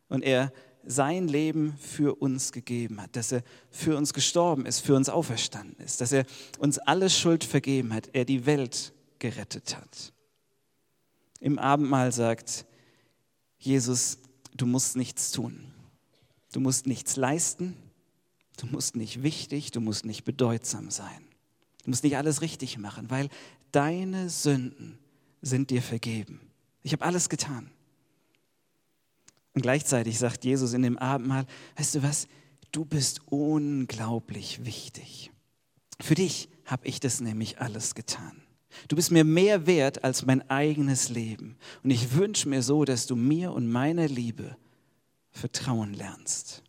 und 0.08 0.24
er 0.24 0.52
sein 0.84 1.28
Leben 1.28 1.76
für 1.78 2.16
uns 2.16 2.50
gegeben 2.50 3.00
hat, 3.00 3.14
dass 3.14 3.30
er 3.30 3.44
für 3.70 3.96
uns 3.96 4.12
gestorben 4.12 4.66
ist, 4.66 4.80
für 4.80 4.96
uns 4.96 5.08
auferstanden 5.08 5.76
ist, 5.84 6.00
dass 6.00 6.10
er 6.10 6.26
uns 6.58 6.78
alle 6.78 7.08
Schuld 7.08 7.44
vergeben 7.44 7.94
hat, 7.94 8.10
er 8.12 8.24
die 8.24 8.44
Welt 8.44 8.92
gerettet 9.20 9.76
hat. 9.76 10.12
Im 11.38 11.60
Abendmahl 11.60 12.10
sagt 12.10 12.66
Jesus, 13.58 14.18
du 14.56 14.66
musst 14.66 14.96
nichts 14.96 15.30
tun. 15.30 15.72
Du 16.52 16.58
musst 16.58 16.88
nichts 16.88 17.14
leisten. 17.14 17.76
Du 18.56 18.66
musst 18.66 18.96
nicht 18.96 19.22
wichtig, 19.22 19.70
du 19.70 19.80
musst 19.80 20.04
nicht 20.04 20.24
bedeutsam 20.24 20.90
sein. 20.90 21.24
Du 21.84 21.90
musst 21.90 22.04
nicht 22.04 22.16
alles 22.16 22.42
richtig 22.42 22.78
machen, 22.78 23.10
weil 23.10 23.28
deine 23.72 24.28
Sünden 24.28 24.98
sind 25.40 25.70
dir 25.70 25.82
vergeben. 25.82 26.40
Ich 26.82 26.92
habe 26.92 27.04
alles 27.04 27.28
getan. 27.28 27.70
Und 29.54 29.62
gleichzeitig 29.62 30.18
sagt 30.18 30.44
Jesus 30.44 30.72
in 30.72 30.82
dem 30.82 30.98
Abendmahl, 30.98 31.46
weißt 31.76 31.96
du 31.96 32.02
was, 32.02 32.26
du 32.70 32.84
bist 32.84 33.20
unglaublich 33.26 34.64
wichtig. 34.64 35.30
Für 36.00 36.14
dich 36.14 36.48
habe 36.64 36.86
ich 36.86 37.00
das 37.00 37.20
nämlich 37.20 37.60
alles 37.60 37.94
getan. 37.94 38.42
Du 38.88 38.96
bist 38.96 39.10
mir 39.10 39.24
mehr 39.24 39.66
wert 39.66 40.04
als 40.04 40.24
mein 40.24 40.48
eigenes 40.48 41.10
Leben. 41.10 41.56
Und 41.82 41.90
ich 41.90 42.14
wünsche 42.14 42.48
mir 42.48 42.62
so, 42.62 42.84
dass 42.84 43.06
du 43.06 43.16
mir 43.16 43.52
und 43.52 43.70
meiner 43.70 44.08
Liebe 44.08 44.56
vertrauen 45.30 45.92
lernst. 45.92 46.62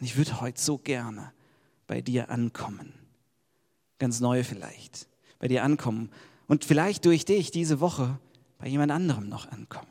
Und 0.00 0.06
ich 0.06 0.16
würde 0.16 0.40
heute 0.40 0.58
so 0.58 0.78
gerne 0.78 1.30
bei 1.86 2.00
dir 2.00 2.30
ankommen. 2.30 2.94
Ganz 3.98 4.20
neu 4.20 4.44
vielleicht. 4.44 5.08
Bei 5.38 5.46
dir 5.46 5.62
ankommen. 5.62 6.10
Und 6.48 6.64
vielleicht 6.64 7.04
durch 7.04 7.26
dich 7.26 7.50
diese 7.50 7.80
Woche 7.80 8.18
bei 8.56 8.66
jemand 8.66 8.92
anderem 8.92 9.28
noch 9.28 9.52
ankommen. 9.52 9.90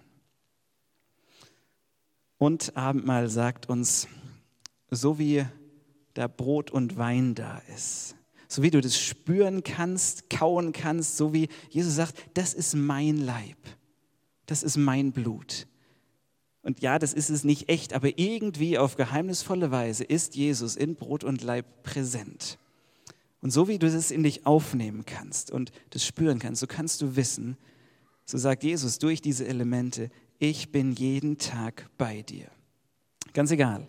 Und 2.39 2.75
Abendmahl 2.75 3.29
sagt 3.29 3.69
uns, 3.69 4.07
so 4.89 5.19
wie 5.19 5.45
da 6.15 6.27
Brot 6.27 6.71
und 6.71 6.97
Wein 6.97 7.35
da 7.35 7.59
ist, 7.75 8.15
so 8.47 8.63
wie 8.63 8.71
du 8.71 8.81
das 8.81 8.99
spüren 8.99 9.63
kannst, 9.63 10.31
kauen 10.31 10.73
kannst, 10.73 11.17
so 11.17 11.33
wie 11.33 11.49
Jesus 11.69 11.95
sagt, 11.95 12.15
das 12.33 12.55
ist 12.55 12.75
mein 12.75 13.17
Leib, 13.17 13.57
das 14.47 14.63
ist 14.63 14.77
mein 14.77 15.11
Blut. 15.11 15.67
Und 16.61 16.81
ja, 16.81 16.99
das 16.99 17.13
ist 17.13 17.29
es 17.29 17.43
nicht 17.43 17.69
echt, 17.69 17.93
aber 17.93 18.19
irgendwie 18.19 18.77
auf 18.77 18.95
geheimnisvolle 18.95 19.71
Weise 19.71 20.03
ist 20.03 20.35
Jesus 20.35 20.75
in 20.75 20.95
Brot 20.95 21.23
und 21.23 21.41
Leib 21.41 21.83
präsent. 21.83 22.57
Und 23.41 23.51
so 23.51 23.67
wie 23.67 23.79
du 23.79 23.89
das 23.89 24.11
in 24.11 24.23
dich 24.23 24.45
aufnehmen 24.45 25.05
kannst 25.05 25.51
und 25.51 25.71
das 25.91 26.05
spüren 26.05 26.39
kannst, 26.39 26.59
so 26.59 26.67
kannst 26.67 27.01
du 27.01 27.15
wissen, 27.15 27.57
so 28.25 28.37
sagt 28.37 28.63
Jesus 28.63 28.99
durch 28.99 29.21
diese 29.21 29.47
Elemente, 29.47 30.11
ich 30.37 30.71
bin 30.71 30.91
jeden 30.91 31.37
Tag 31.37 31.89
bei 31.97 32.21
dir. 32.21 32.47
Ganz 33.33 33.51
egal, 33.51 33.87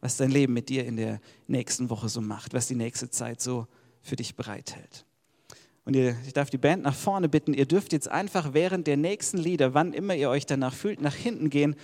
was 0.00 0.16
dein 0.16 0.30
Leben 0.30 0.52
mit 0.52 0.68
dir 0.68 0.84
in 0.86 0.96
der 0.96 1.20
nächsten 1.48 1.90
Woche 1.90 2.08
so 2.08 2.20
macht, 2.20 2.54
was 2.54 2.68
die 2.68 2.76
nächste 2.76 3.10
Zeit 3.10 3.40
so 3.40 3.66
für 4.02 4.16
dich 4.16 4.36
bereithält. 4.36 5.04
Und 5.84 5.96
ihr, 5.96 6.16
ich 6.26 6.32
darf 6.32 6.48
die 6.48 6.58
Band 6.58 6.82
nach 6.82 6.94
vorne 6.94 7.28
bitten, 7.28 7.52
ihr 7.52 7.66
dürft 7.66 7.92
jetzt 7.92 8.08
einfach 8.08 8.54
während 8.54 8.86
der 8.86 8.96
nächsten 8.96 9.38
Lieder, 9.38 9.74
wann 9.74 9.92
immer 9.92 10.14
ihr 10.14 10.30
euch 10.30 10.46
danach 10.46 10.72
fühlt, 10.72 11.00
nach 11.00 11.14
hinten 11.14 11.50
gehen 11.50 11.76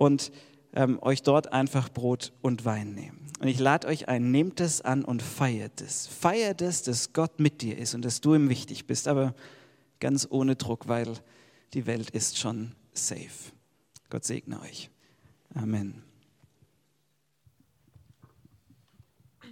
und 0.00 0.32
ähm, 0.72 0.98
euch 1.02 1.22
dort 1.22 1.52
einfach 1.52 1.90
Brot 1.90 2.32
und 2.40 2.64
Wein 2.64 2.94
nehmen. 2.94 3.26
Und 3.38 3.48
ich 3.48 3.58
lade 3.58 3.86
euch 3.86 4.08
ein, 4.08 4.30
nehmt 4.30 4.58
es 4.60 4.80
an 4.80 5.04
und 5.04 5.22
feiert 5.22 5.82
es. 5.82 6.06
Feiert 6.06 6.62
es, 6.62 6.82
dass 6.82 7.12
Gott 7.12 7.38
mit 7.38 7.60
dir 7.60 7.76
ist 7.76 7.94
und 7.94 8.02
dass 8.04 8.22
du 8.22 8.34
ihm 8.34 8.48
wichtig 8.48 8.86
bist, 8.86 9.08
aber 9.08 9.34
ganz 9.98 10.26
ohne 10.30 10.56
Druck, 10.56 10.88
weil 10.88 11.12
die 11.74 11.86
Welt 11.86 12.10
ist 12.10 12.38
schon 12.38 12.72
safe. 12.94 13.52
Gott 14.08 14.24
segne 14.24 14.60
euch. 14.62 14.90
Amen. 15.54 16.09